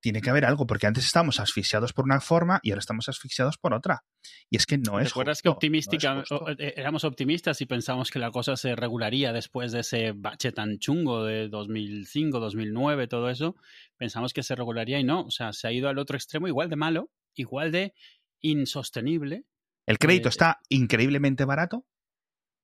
[0.00, 3.58] tiene que haber algo, porque antes estábamos asfixiados por una forma y ahora estamos asfixiados
[3.58, 4.04] por otra.
[4.48, 7.66] Y es que no es ¿Recuerdas que justo, es optimística, o- eh, éramos optimistas y
[7.66, 13.08] pensamos que la cosa se regularía después de ese bache tan chungo de 2005, 2009,
[13.08, 13.56] todo eso?
[13.96, 15.22] Pensamos que se regularía y no.
[15.22, 17.94] O sea, se ha ido al otro extremo igual de malo, igual de
[18.40, 19.44] insostenible.
[19.86, 21.86] El crédito eh, está increíblemente barato,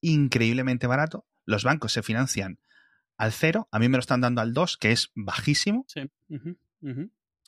[0.01, 1.27] increíblemente barato.
[1.47, 2.59] Los bancos se financian
[3.17, 5.85] al cero, a mí me lo están dando al 2, que es bajísimo.
[5.89, 6.03] Sí.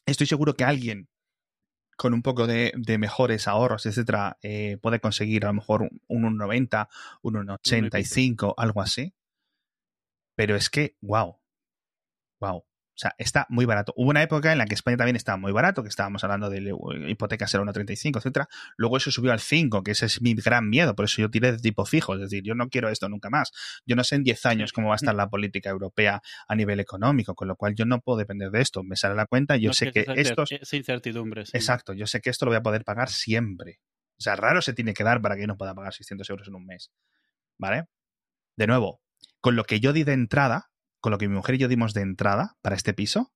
[0.06, 1.08] Estoy seguro que alguien
[1.96, 6.00] con un poco de, de mejores ahorros, etcétera, eh, puede conseguir a lo mejor un,
[6.08, 6.88] un 1,90,
[7.22, 9.14] un 1,85, algo así.
[10.36, 11.38] Pero es que, wow,
[12.40, 12.64] wow.
[12.96, 13.92] O sea, está muy barato.
[13.94, 16.70] Hubo una época en la que España también estaba muy barato, que estábamos hablando de
[16.70, 18.48] eh, hipotecas era 1,35, etcétera.
[18.78, 21.52] Luego eso subió al 5, que ese es mi gran miedo, por eso yo tiré
[21.52, 22.14] de tipo fijo.
[22.14, 23.52] Es decir, yo no quiero esto nunca más.
[23.84, 26.80] Yo no sé en 10 años cómo va a estar la política europea a nivel
[26.80, 28.82] económico, con lo cual yo no puedo depender de esto.
[28.82, 30.52] Me sale la cuenta, yo No sé que hacer estos...
[30.52, 31.44] esa incertidumbre.
[31.44, 31.52] sí.
[31.54, 33.80] Exacto, yo sé que esto lo voy a poder pagar siempre.
[34.18, 36.48] O sea, raro se tiene que dar para que yo no pueda pagar 600 euros
[36.48, 36.90] en un mes.
[37.58, 37.88] ¿Vale?
[38.56, 39.02] De nuevo,
[39.42, 40.70] con lo que yo di de entrada,
[41.06, 43.32] con lo que mi mujer y yo dimos de entrada para este piso,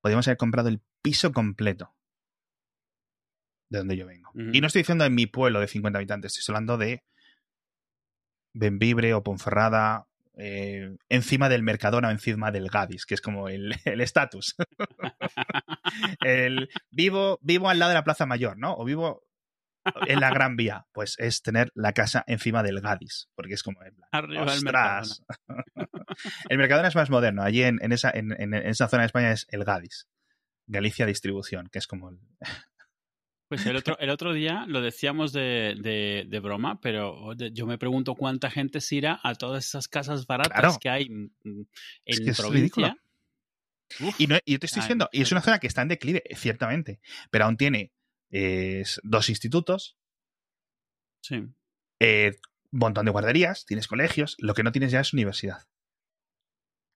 [0.00, 1.92] podríamos haber comprado el piso completo
[3.68, 4.30] de donde yo vengo.
[4.52, 7.02] Y no estoy diciendo en mi pueblo de 50 habitantes, estoy hablando de
[8.54, 10.06] Benvibre o Ponferrada,
[10.36, 14.54] eh, encima del Mercadona o encima del Gadis, que es como el el estatus.
[16.20, 18.76] el vivo, vivo al lado de la Plaza Mayor, ¿no?
[18.76, 19.24] O vivo
[20.06, 20.86] en la Gran Vía.
[20.92, 23.82] Pues es tener la casa encima del Gadis, porque es como...
[23.82, 25.22] en plan, Arriba el ¡Ostras!
[26.48, 27.42] el Mercadona es más moderno.
[27.42, 30.08] Allí en, en esa, en, en esa zona de España es el Gadis.
[30.66, 32.18] Galicia Distribución, que es como el...
[33.50, 37.66] Pues el otro, el otro día lo decíamos de, de- de broma, pero de- yo
[37.66, 40.76] me pregunto cuánta gente se irá a todas esas casas baratas Claro.
[40.78, 41.68] que hay mm, en
[42.04, 42.94] Es que es provincia.
[44.00, 45.88] Uf, Y, no- y yo te estoy diciendo, y es una zona que está en
[45.88, 47.90] declive, ciertamente, pero aún tiene
[48.30, 49.96] eh, dos institutos,
[51.22, 51.46] sí.
[52.00, 52.36] eh,
[52.70, 55.66] un montón de guarderías, tienes colegios, lo que no tienes ya es universidad.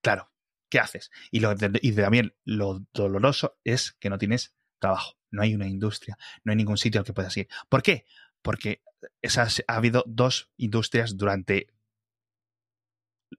[0.02, 0.30] Claro,
[0.68, 1.10] ¿qué haces?
[1.30, 6.18] Y, lo, y también lo doloroso es que no tienes trabajo, no hay una industria,
[6.44, 7.48] no hay ningún sitio al que puedas ir.
[7.68, 8.04] ¿Por qué?
[8.42, 8.82] Porque
[9.22, 11.68] esas, ha habido dos industrias durante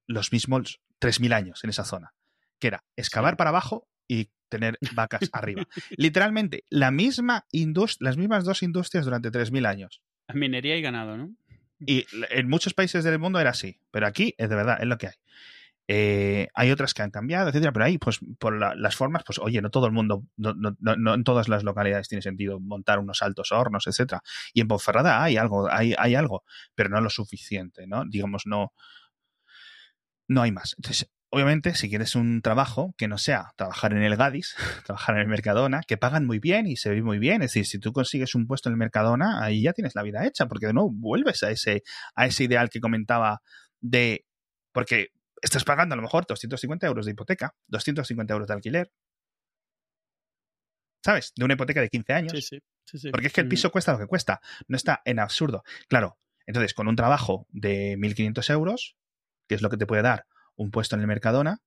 [0.08, 2.16] los mismos 3.000 años en esa zona,
[2.60, 5.68] que era excavar para abajo y tener vacas arriba.
[5.98, 7.46] Literalmente, la misma
[8.00, 10.02] las mismas dos industrias durante 3.000 años.
[10.34, 11.36] Minería y ganado, ¿no?
[11.86, 14.98] Y en muchos países del mundo era así, pero aquí es de verdad, es lo
[14.98, 15.14] que hay.
[15.90, 19.38] Eh, hay otras que han cambiado, etcétera, pero ahí, pues, por la- las formas, pues,
[19.40, 22.58] oye, no todo el mundo, no, no- no- no en todas las localidades tiene sentido
[22.62, 24.22] montar unos altos hornos, etcétera.
[24.54, 28.06] Y en Ponferrada hay algo, hay, hay algo, pero no lo suficiente, ¿no?
[28.06, 28.72] Digamos, no,
[30.30, 30.76] no hay más.
[30.78, 34.56] Entonces, obviamente, si quieres un trabajo que no sea trabajar en el Gadis,
[34.86, 37.66] trabajar en el Mercadona, que pagan muy bien y se vive muy bien, es decir,
[37.66, 40.68] si tú consigues un puesto en el Mercadona, ahí ya tienes la vida hecha, porque
[40.68, 41.82] de nuevo vuelves a ese,
[42.14, 43.42] a ese ideal que comentaba
[43.82, 44.26] de,
[44.72, 45.08] porque
[45.42, 48.92] estás pagando a lo mejor 250 euros de hipoteca, 250 euros de alquiler,
[51.04, 51.34] ¿sabes?
[51.36, 52.32] De una hipoteca de 15 años.
[52.34, 52.60] Sí, sí.
[52.86, 53.10] sí, sí.
[53.10, 55.64] Porque es que el piso cuesta lo que cuesta, no está en absurdo.
[55.88, 58.98] Claro, entonces con un trabajo de 1.500 euros,
[59.48, 61.62] que es lo que te puede dar un puesto en el Mercadona,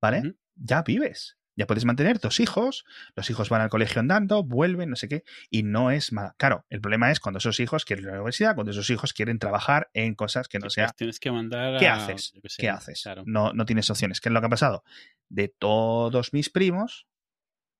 [0.00, 0.34] ¿vale?
[0.54, 1.38] Ya vives.
[1.56, 2.84] Ya puedes mantener dos hijos,
[3.14, 6.32] los hijos van al colegio andando, vuelven, no sé qué, y no es mal.
[6.36, 9.12] Claro, el problema es cuando esos hijos quieren ir a la universidad, cuando esos hijos
[9.12, 12.32] quieren trabajar en cosas que no sean tienes que mandar ¿Qué haces?
[12.32, 13.02] yo qué sé, ¿Qué haces?
[13.04, 13.22] claro.
[13.26, 14.20] No, no tienes opciones.
[14.20, 14.82] ¿Qué es lo que ha pasado?
[15.28, 17.06] De todos mis primos,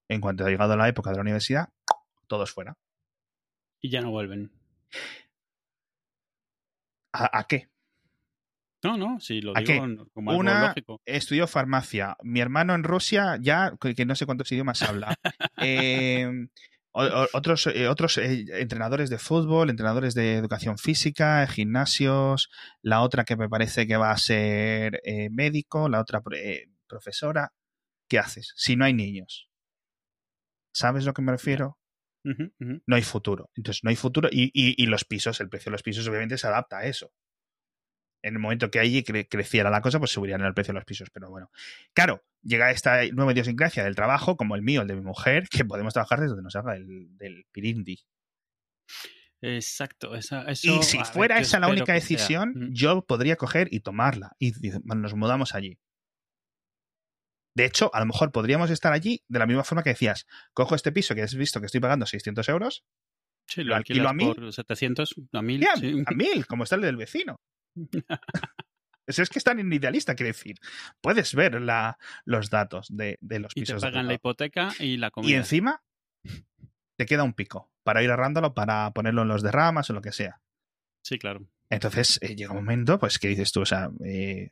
[0.09, 1.71] en cuanto ha llegado la época de la universidad,
[2.29, 2.79] todos fuera.
[3.81, 4.53] Y ya no vuelven.
[7.13, 7.69] ¿A, a qué?
[8.85, 9.97] No, no, si lo ¿A digo qué?
[10.13, 11.01] como algo Una- lógico.
[11.07, 12.17] Estudió farmacia.
[12.23, 15.15] Mi hermano en Rusia, ya que no sé cuántos idiomas habla.
[15.67, 16.29] Eh,
[16.93, 22.51] o- o- otros eh, otros eh, entrenadores de fútbol, entrenadores de educación física, gimnasios.
[22.83, 27.53] La otra que me parece que va a ser eh, médico, la otra eh, profesora.
[28.09, 29.49] ¿Qué haces si no hay niños?
[30.75, 31.79] ¿Sabes a lo que me refiero?
[32.87, 33.51] No hay futuro.
[33.55, 34.29] Entonces, no hay futuro.
[34.31, 37.11] Y, y- y los pisos, el precio de los pisos, obviamente, se adapta a eso.
[38.25, 40.85] En el momento que allí cre- creciera la cosa, pues subirían el precio de los
[40.87, 41.11] pisos.
[41.13, 41.51] Pero bueno,
[41.93, 45.65] claro, llega esta nueva idiosincrasia del trabajo, como el mío, el de mi mujer, que
[45.65, 48.01] podemos trabajar desde donde nos haga el, del pirindi.
[49.43, 50.15] Exacto.
[50.15, 51.95] Esa, eso, Y si ver, fuera esa la única sea.
[51.97, 54.33] decisión, yo podría coger y tomarla.
[54.39, 55.79] Y dice, "Bueno, nos mudamos allí.
[57.57, 60.75] De hecho, a lo mejor podríamos estar allí de la misma forma que decías, cojo
[60.75, 62.85] este piso que has visto que estoy pagando 600 euros,
[63.47, 64.35] Sí, lo lo alquilo a mil.
[64.35, 65.61] por 700, a 1000.
[65.61, 66.03] ya, sí.
[66.07, 67.37] a mil, como está el del vecino.
[69.07, 70.57] Eso es que es tan idealista, quiero decir.
[71.03, 73.83] Puedes ver la, los datos de, de los Y te pisos.
[73.83, 75.37] de pagan la hipoteca y la y comida.
[75.37, 75.83] encima
[76.97, 80.13] te queda un pico para ir ahorrándolo, para ponerlo en los derramas o lo que
[80.13, 80.41] sea.
[81.05, 81.47] Sí, claro.
[81.69, 84.49] Entonces eh, llega un momento, pues, que dices tú, o sea, eh,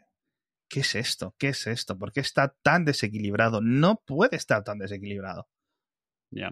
[0.68, 1.34] ¿qué es esto?
[1.38, 1.98] ¿Qué es esto?
[1.98, 3.62] ¿Por qué está tan desequilibrado?
[3.62, 5.48] No puede estar tan desequilibrado.
[6.30, 6.50] Ya.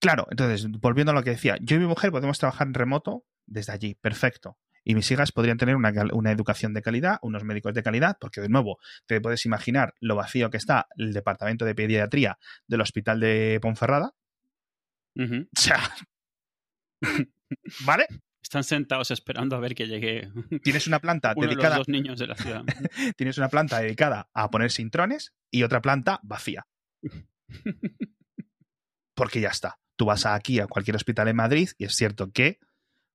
[0.00, 3.26] Claro, entonces, volviendo a lo que decía, yo y mi mujer podemos trabajar en remoto
[3.46, 4.58] desde allí, perfecto.
[4.84, 8.40] Y mis hijas podrían tener una, una educación de calidad, unos médicos de calidad, porque
[8.40, 13.20] de nuevo, te puedes imaginar lo vacío que está el departamento de pediatría del hospital
[13.20, 14.14] de Ponferrada.
[15.14, 15.78] O sea,
[17.84, 18.06] ¿vale?
[18.42, 20.30] Están sentados esperando a ver que llegue
[20.62, 22.64] Tienes una planta uno de los dedicada, dos niños de la ciudad.
[23.16, 26.66] tienes una planta dedicada a poner sintrones y otra planta vacía.
[29.14, 29.78] Porque ya está.
[29.96, 32.58] Tú vas aquí a cualquier hospital en Madrid y es cierto que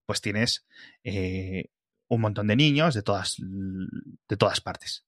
[0.08, 0.66] pues tienes
[1.04, 1.70] eh,
[2.08, 5.06] un montón de niños de todas, de todas partes.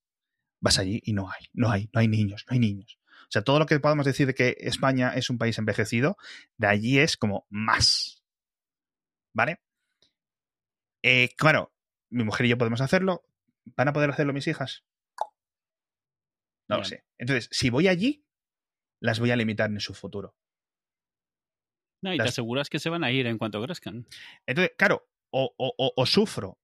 [0.59, 2.99] Vas allí y no hay, no hay, no hay niños, no hay niños.
[3.21, 6.17] O sea, todo lo que podamos decir de que España es un país envejecido,
[6.57, 8.23] de allí es como más.
[9.33, 9.61] ¿Vale?
[11.01, 11.73] Eh, claro,
[12.09, 13.23] mi mujer y yo podemos hacerlo.
[13.77, 14.83] ¿Van a poder hacerlo mis hijas?
[16.67, 17.05] No lo sé.
[17.17, 18.25] Entonces, si voy allí,
[18.99, 20.35] las voy a limitar en su futuro.
[22.01, 24.05] No, y Las- te aseguras que se van a ir en cuanto crezcan.
[24.45, 26.57] Entonces, claro, o, o- o- o sufro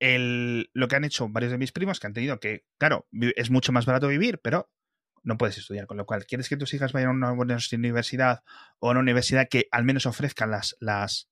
[0.00, 3.06] el, lo que han hecho varios de mis primos, que han tenido que, claro,
[3.36, 4.70] es mucho más barato vivir, pero
[5.22, 5.86] no puedes estudiar.
[5.86, 8.42] Con lo cual, ¿quieres que tus hijas vayan a una buena universidad
[8.78, 11.28] o a una universidad que al menos ofrezcan las, las,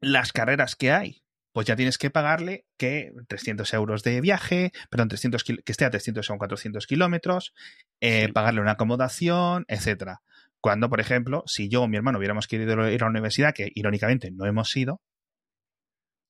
[0.00, 1.24] las carreras que hay?
[1.52, 5.84] Pues ya tienes que pagarle que 300 euros de viaje, perdón, 300 kil- que esté
[5.84, 7.52] a 300 o 400 kilómetros,
[8.00, 8.32] eh, Sí.
[8.32, 10.22] pagarle una acomodación, etcétera.
[10.62, 13.72] Cuando, por ejemplo, si yo o mi hermano hubiéramos querido ir a la universidad, que
[13.74, 15.00] irónicamente no hemos ido,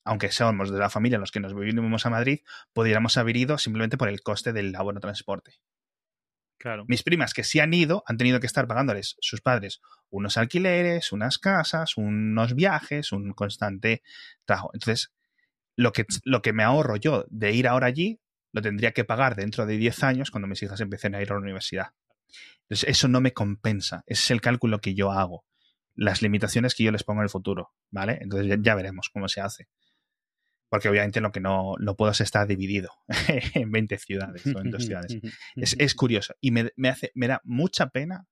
[0.04, 2.40] aunque somos de la familia los que nos vivimos a Madrid,
[2.72, 5.60] pudiéramos haber ido simplemente por el coste del abono transporte.
[6.58, 6.84] Claro.
[6.88, 11.12] Mis primas que sí han ido han tenido que estar pagándoles sus padres unos alquileres,
[11.12, 14.02] unas casas, unos viajes, un constante
[14.46, 14.70] trabajo.
[14.72, 15.12] Entonces,
[15.76, 18.20] lo que, lo que me ahorro yo de ir ahora allí,
[18.52, 21.34] lo tendría que pagar dentro de 10 años cuando mis hijas empiecen a ir a
[21.34, 21.92] la universidad.
[22.68, 24.02] Entonces, eso no me compensa.
[24.06, 25.44] Ese es el cálculo que yo hago.
[25.94, 28.18] Las limitaciones que yo les pongo en el futuro, ¿vale?
[28.22, 29.68] Entonces ya, ya veremos cómo se hace.
[30.70, 32.90] Porque obviamente lo que no, no puedo es estar dividido
[33.54, 35.18] en 20 ciudades o en dos ciudades.
[35.54, 36.34] Es, es curioso.
[36.40, 38.26] Y me, me hace, me da mucha pena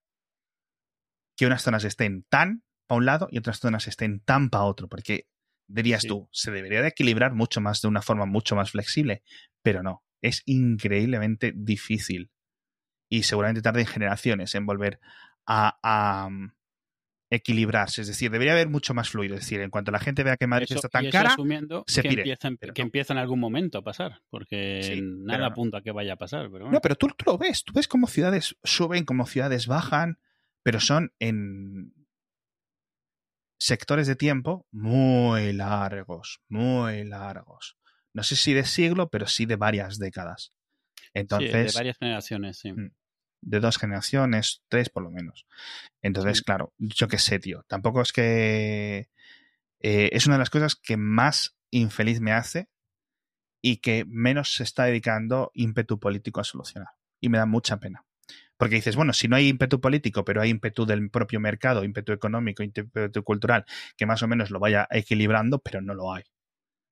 [1.37, 4.89] que unas zonas estén tan para un lado y otras zonas estén tan para otro.
[4.89, 5.27] Porque
[5.69, 6.09] dirías Sí.
[6.09, 9.23] tú, se debería de equilibrar mucho más de una forma mucho más flexible.
[9.63, 12.31] Pero no, es increíblemente difícil.
[13.11, 15.01] Y seguramente tarden generaciones en volver
[15.47, 16.53] a, a, um,
[17.33, 18.01] equilibrarse.
[18.03, 19.35] Es decir, debería haber mucho más fluido.
[19.35, 21.31] Es decir, en cuanto la gente vea que Madrid Eso- está tan y eso cara,
[21.31, 22.87] asumiendo se que, pire, empieza, pero que no.
[22.87, 25.47] empieza en algún momento a pasar, porque Sí, nada no.
[25.47, 26.43] apunta a que vaya a pasar.
[26.51, 26.71] Pero bueno.
[26.73, 30.19] No, pero tú, tú lo ves, tú ves cómo ciudades suben, cómo ciudades bajan,
[30.63, 31.93] pero son en
[33.59, 37.77] sectores de tiempo muy largos, muy largos.
[38.13, 40.53] No sé si de siglo, pero sí de varias décadas.
[40.97, 42.73] Sí, Entonces, de varias generaciones, sí.
[42.73, 42.91] Mm.
[43.43, 45.47] De dos generaciones, tres por lo menos.
[46.03, 46.45] Entonces, Sí.
[46.45, 47.65] claro, yo qué sé, tío.
[47.69, 49.09] Tampoco es que...
[49.81, 52.69] eh, es una de las cosas que más infeliz me hace
[53.63, 56.91] y que menos se está dedicando ímpetu político a solucionar.
[57.21, 58.05] Y me da mucha pena.
[58.57, 62.13] Porque dices, bueno, si no hay ímpetu político, pero hay ímpetu del propio mercado, ímpetu
[62.13, 63.65] económico, ímpetu cultural,
[63.97, 66.25] que más o menos lo vaya equilibrando, pero no lo hay.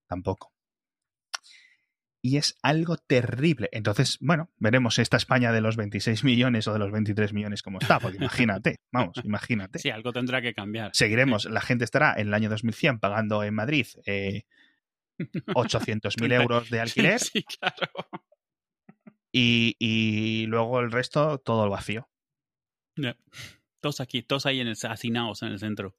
[0.08, 0.52] Tampoco.
[2.20, 3.68] Y es algo terrible.
[3.72, 7.78] Entonces, bueno, veremos esta España de los 26 millones o de los 23 millones como
[7.78, 9.78] está, porque imagínate, vamos, imagínate.
[9.78, 10.90] Sí, algo tendrá que cambiar.
[10.94, 14.42] Seguiremos, la gente estará en el año 2100 pagando en Madrid eh,
[15.18, 17.20] 800.000 euros de alquiler.
[17.20, 18.08] Sí, claro.
[19.30, 22.08] Y, y, luego el resto, todo el vacío.
[22.96, 23.16] Yeah.
[23.80, 25.96] Todos aquí, todos ahí en el, hacinados en el centro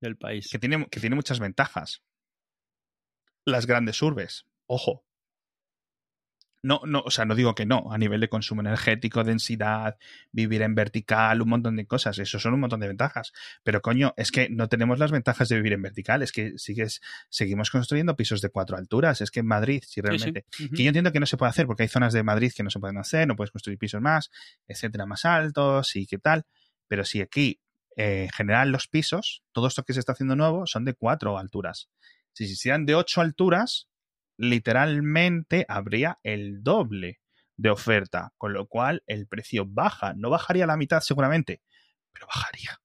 [0.00, 0.48] del país.
[0.50, 2.02] Que tiene, que tiene muchas ventajas.
[3.44, 5.02] Las grandes urbes, ojo.
[6.62, 9.98] No, no, o sea, no digo que no, a nivel de consumo energético, densidad,
[10.32, 13.32] vivir en vertical, un montón de cosas, eso son un montón de ventajas.
[13.62, 17.02] Pero coño, es que no tenemos las ventajas de vivir en vertical, es que sigues,
[17.28, 20.64] seguimos construyendo pisos de cuatro alturas, es que en Madrid, si realmente, Sí, sí.
[20.64, 20.74] Ujú.
[20.74, 22.70] que yo entiendo que no se puede hacer porque hay zonas de Madrid que no
[22.70, 24.30] se pueden hacer, no puedes construir pisos más,
[24.66, 26.46] etcétera, más altos y qué tal,
[26.88, 27.60] pero si aquí,
[27.96, 31.38] eh, en general, los pisos, todo esto que se está haciendo nuevo, son de cuatro
[31.38, 31.90] alturas.
[32.32, 33.88] Si se hicieran de ocho alturas,
[34.36, 37.20] literalmente habría el doble
[37.56, 40.14] de oferta, con lo cual el precio baja.
[40.14, 41.62] No bajaría la mitad seguramente,
[42.12, 42.80] pero bajaría.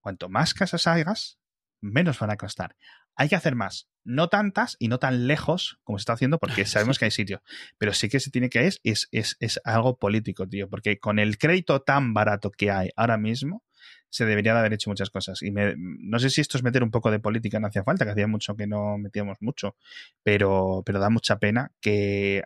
[0.00, 1.38] Cuanto más casas hagas,
[1.80, 2.76] menos van a costar.
[3.14, 6.64] Hay que hacer más, no tantas y no tan lejos como se está haciendo, porque
[6.66, 7.42] sabemos que hay sitio.
[7.78, 11.18] Pero sí que se tiene que es, es, es, es algo político, tío, porque con
[11.18, 13.62] el crédito tan barato que hay ahora mismo,
[14.08, 15.42] se debería de haber hecho muchas cosas.
[15.42, 18.04] Y me, no sé si esto es meter un poco de política, no hacía falta,
[18.04, 19.76] que hacía mucho que no metíamos mucho,
[20.22, 22.42] pero, pero da mucha pena que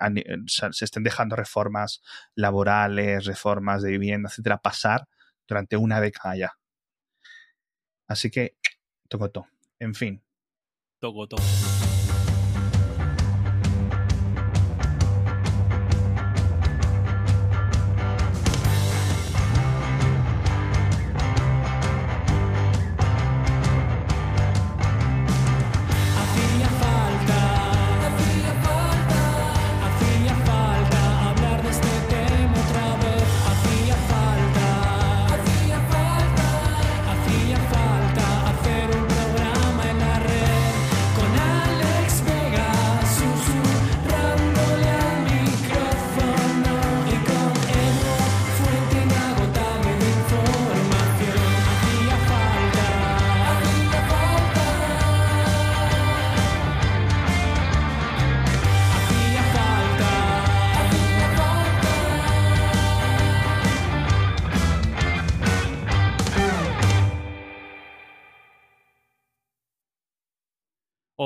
[0.46, 2.02] se estén dejando reformas
[2.34, 5.08] laborales, reformas de vivienda, etcétera, pasar
[5.46, 6.52] durante una década ya.
[8.08, 8.56] Así que,
[9.08, 9.46] toco todo.
[9.78, 10.22] En fin,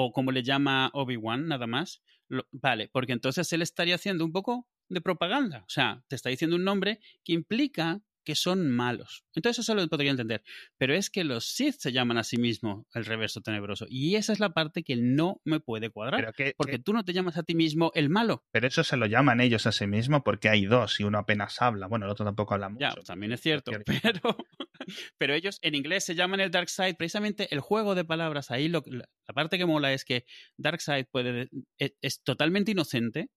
[0.05, 2.03] o como le llama Obi-Wan, nada más.
[2.53, 5.65] Vale, porque entonces él estaría haciendo un poco de propaganda.
[5.67, 9.25] O sea, te está diciendo un nombre que implica que son malos.
[9.35, 10.43] Entonces eso lo podría entender.
[10.79, 13.87] Pero es que los Sith se llaman a sí mismos el reverso tenebroso.
[13.89, 16.33] Y esa es la parte que no me puede cuadrar.
[16.35, 18.45] que, porque que- tú no te llamas a ti mismo el malo.
[18.53, 21.61] pero eso se lo llaman ellos a sí mismo porque hay dos y uno apenas
[21.61, 21.89] habla.
[21.89, 22.81] Bueno, el otro tampoco habla mucho.
[22.81, 23.73] Ya, también es cierto.
[23.73, 23.93] Cierto.
[24.21, 24.37] Pero,
[25.19, 26.95] pero ellos en inglés se llaman el Dark Side.
[26.95, 30.25] Precisamente el juego de palabras ahí, lo, la, la parte que mola es que
[30.57, 33.29] Dark Side puede, es, es totalmente inocente,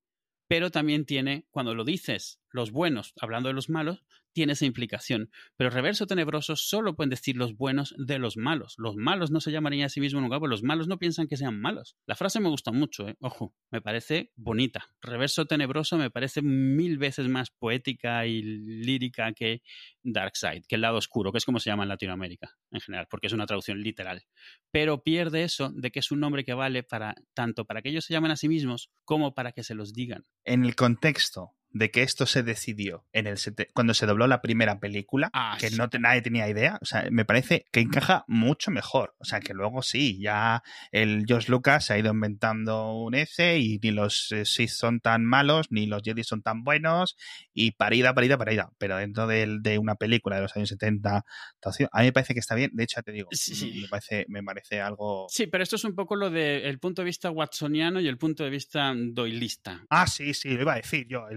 [0.47, 4.03] pero también tiene, cuando lo dices, los buenos, hablando de los malos,
[4.33, 5.31] tiene esa implicación.
[5.55, 8.75] Pero reverso tenebroso solo pueden decir los buenos de los malos.
[8.77, 11.37] Los malos no se llamarían a sí mismos nunca, porque los malos no piensan que
[11.37, 11.95] sean malos.
[12.05, 13.15] La frase me gusta mucho, ¿eh?
[13.21, 14.89] ojo, me parece bonita.
[15.01, 19.61] Reverso tenebroso me parece mil veces más poética y lírica que
[20.01, 23.07] Dark Side, que el lado oscuro, que es como se llama en Latinoamérica en general,
[23.09, 24.23] porque es una traducción literal.
[24.71, 28.05] Pero pierde eso de que es un nombre que vale para tanto para que ellos
[28.05, 30.25] se llamen a sí mismos como para que se los digan.
[30.43, 34.41] En el contexto de que esto se decidió en el sete- cuando se dobló la
[34.41, 35.75] primera película, Ah, que sí.
[35.75, 39.15] no te- nadie tenía idea, o sea, me parece que encaja mucho mejor.
[39.17, 43.57] O sea, que luego sí, ya el George Lucas se ha ido inventando un ese
[43.57, 47.17] y ni los eh, Sith son tan malos, ni los Jedi son tan buenos,
[47.53, 48.69] y parida, parida, parida.
[48.77, 52.33] Pero dentro del- de, una película de los años 70, actuación, a mí me parece
[52.33, 52.69] que está bien.
[52.73, 53.81] De hecho, ya te digo, Sí.
[53.81, 55.25] me, parece, me parece algo...
[55.29, 58.43] Sí, pero esto es un poco lo del punto de vista watsoniano y el punto
[58.43, 59.83] de vista doylista.
[59.89, 61.27] Ah, sí, sí, lo iba a decir yo,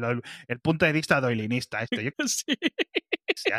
[0.48, 1.82] el punto de vista doilinista.
[1.82, 2.10] Esto, yo
[3.36, 3.50] Sí.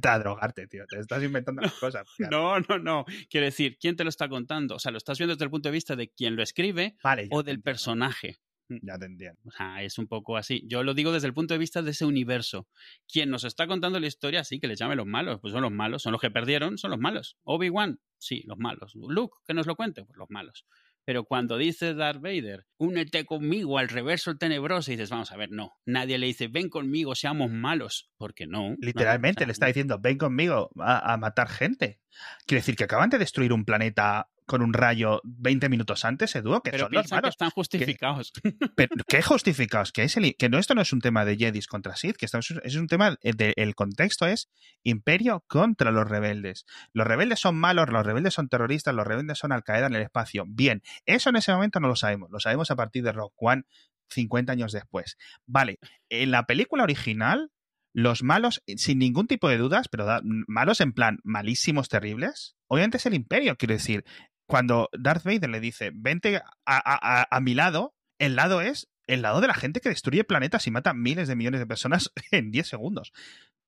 [0.00, 0.86] Te a drogarte, tío.
[0.86, 2.06] Te estás inventando las cosas.
[2.16, 2.28] tío.
[2.30, 3.04] No, no, no.
[3.28, 4.76] Quiero decir, ¿quién te lo está contando?
[4.76, 7.28] O sea, lo estás viendo desde el punto de vista de quien lo escribe Vale,
[7.32, 8.38] o del personaje.
[8.68, 9.40] Ya te entiendo.
[9.44, 10.62] O sea, es un poco así.
[10.66, 12.68] Yo lo digo desde el punto de vista de ese universo.
[13.06, 15.40] Quien nos está contando la historia, sí, que le llame los malos.
[15.40, 17.36] Pues son los malos, son los que perdieron, son los malos.
[17.42, 18.94] Obi-Wan, sí, los malos.
[18.94, 20.64] Luke, que nos lo cuente, pues los malos.
[21.04, 25.50] Pero cuando dice Darth Vader, únete conmigo al reverso tenebroso, y dices, vamos a ver,
[25.50, 25.72] no.
[25.84, 28.10] Nadie le dice, ven conmigo, seamos malos.
[28.16, 28.74] Porque no.
[28.78, 32.00] Literalmente no, le está diciendo, ven conmigo a, a matar gente.
[32.46, 36.60] Quiere decir que acaban de destruir un planeta con un rayo 20 minutos antes, Edu,
[36.60, 37.34] que Pero son los piensa que malos.
[37.34, 38.32] están justificados.
[38.76, 39.92] Pero, ¿Qué justificados?
[39.92, 42.26] Que, es el, que no, esto no es un tema de Jedis contra Sith, que
[42.26, 44.50] esto es, es un tema del el contexto es
[44.82, 46.66] Imperio contra los rebeldes.
[46.92, 50.02] Los rebeldes son malos, los rebeldes son terroristas, los rebeldes son Al Qaeda en el
[50.02, 50.44] espacio.
[50.46, 53.64] Bien, eso en ese momento no lo sabemos, lo sabemos a partir de Rock One
[54.10, 55.16] 50 años después.
[55.46, 55.78] Vale,
[56.08, 57.50] en la película original,
[57.94, 62.96] los malos, sin ningún tipo de dudas, pero da, malos en plan malísimos, terribles, obviamente
[62.96, 64.04] es el Imperio, quiero decir.
[64.46, 68.88] Cuando Darth Vader le dice, vente a, a, a, a mi lado, el lado es
[69.06, 72.10] el lado de la gente que destruye planetas y mata miles de millones de personas
[72.30, 73.12] en 10 segundos.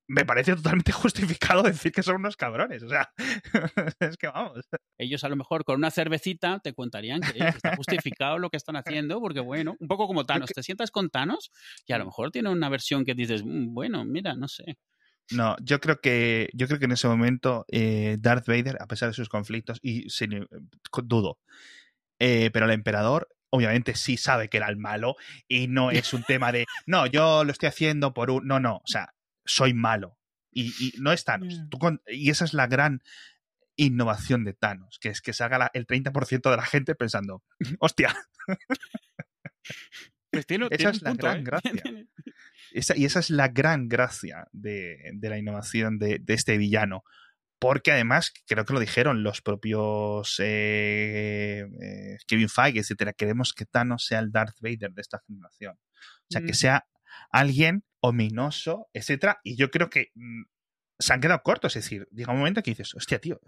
[0.09, 2.81] Me parece totalmente justificado decir que son unos cabrones.
[2.83, 3.11] O sea,
[3.99, 4.61] es que vamos.
[4.97, 8.57] Ellos a lo mejor con una cervecita te contarían que, que está justificado lo que
[8.57, 10.49] están haciendo, porque bueno, un poco como Thanos.
[10.51, 11.51] Te sientas con Thanos
[11.85, 14.77] y a lo mejor tiene una versión que dices, "Mm, bueno, mira, no sé.
[15.31, 19.09] No, yo creo que yo creo que en ese momento eh, Darth Vader, a pesar
[19.09, 20.47] de sus conflictos, y sin, eh,
[21.03, 21.39] dudo,
[22.19, 25.15] eh, pero el emperador obviamente sí sabe que era el malo
[25.47, 28.77] y no es un tema de, no, yo lo estoy haciendo por un, no, no,
[28.77, 29.13] o sea,
[29.45, 30.17] soy malo
[30.51, 31.59] y, y no es Thanos.
[31.59, 31.69] Mm.
[31.69, 33.01] Tú con- y esa es la gran
[33.75, 37.43] innovación de Thanos, que es que salga la- el 30% de la gente pensando,
[37.79, 38.15] hostia,
[40.31, 41.43] Pues tiene, Esa tiene es un la punto, gran ¿eh?
[41.43, 41.83] gracia.
[42.71, 47.03] Esa, y esa es la gran gracia de, de la innovación de, de este villano.
[47.59, 53.65] Porque además, creo que lo dijeron los propios eh, eh, Kevin Feige, etcétera, queremos que
[53.65, 55.73] Thanos sea el Darth Vader de esta generación.
[55.75, 56.55] O sea, que Mm.
[56.55, 56.87] sea
[57.31, 59.39] alguien ominoso, etcétera.
[59.43, 60.43] Y yo creo que mm,
[60.99, 61.75] se han quedado cortos.
[61.75, 63.39] Es decir, llega un momento que dices, hostia, tío,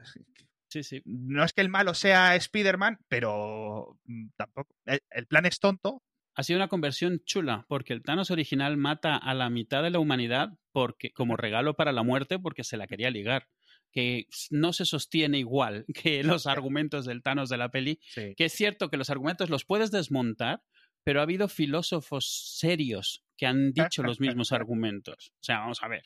[0.69, 1.01] Sí, sí.
[1.05, 4.73] no es que el malo sea Spider-Man, pero mm, tampoco.
[4.85, 6.01] El, el plan es tonto,
[6.35, 9.99] Ha sido una conversión chula, porque el Thanos original mata a la mitad de la
[9.99, 13.47] humanidad porque, como regalo para la muerte porque se la quería ligar.
[13.91, 18.35] Que no se sostiene igual que los argumentos del Thanos de la peli, Sí.
[18.37, 20.61] que es cierto que los argumentos los puedes desmontar,
[21.03, 25.31] pero ha habido filósofos serios que han dicho los mismos argumentos.
[25.35, 25.97] O sea, vamos a ver.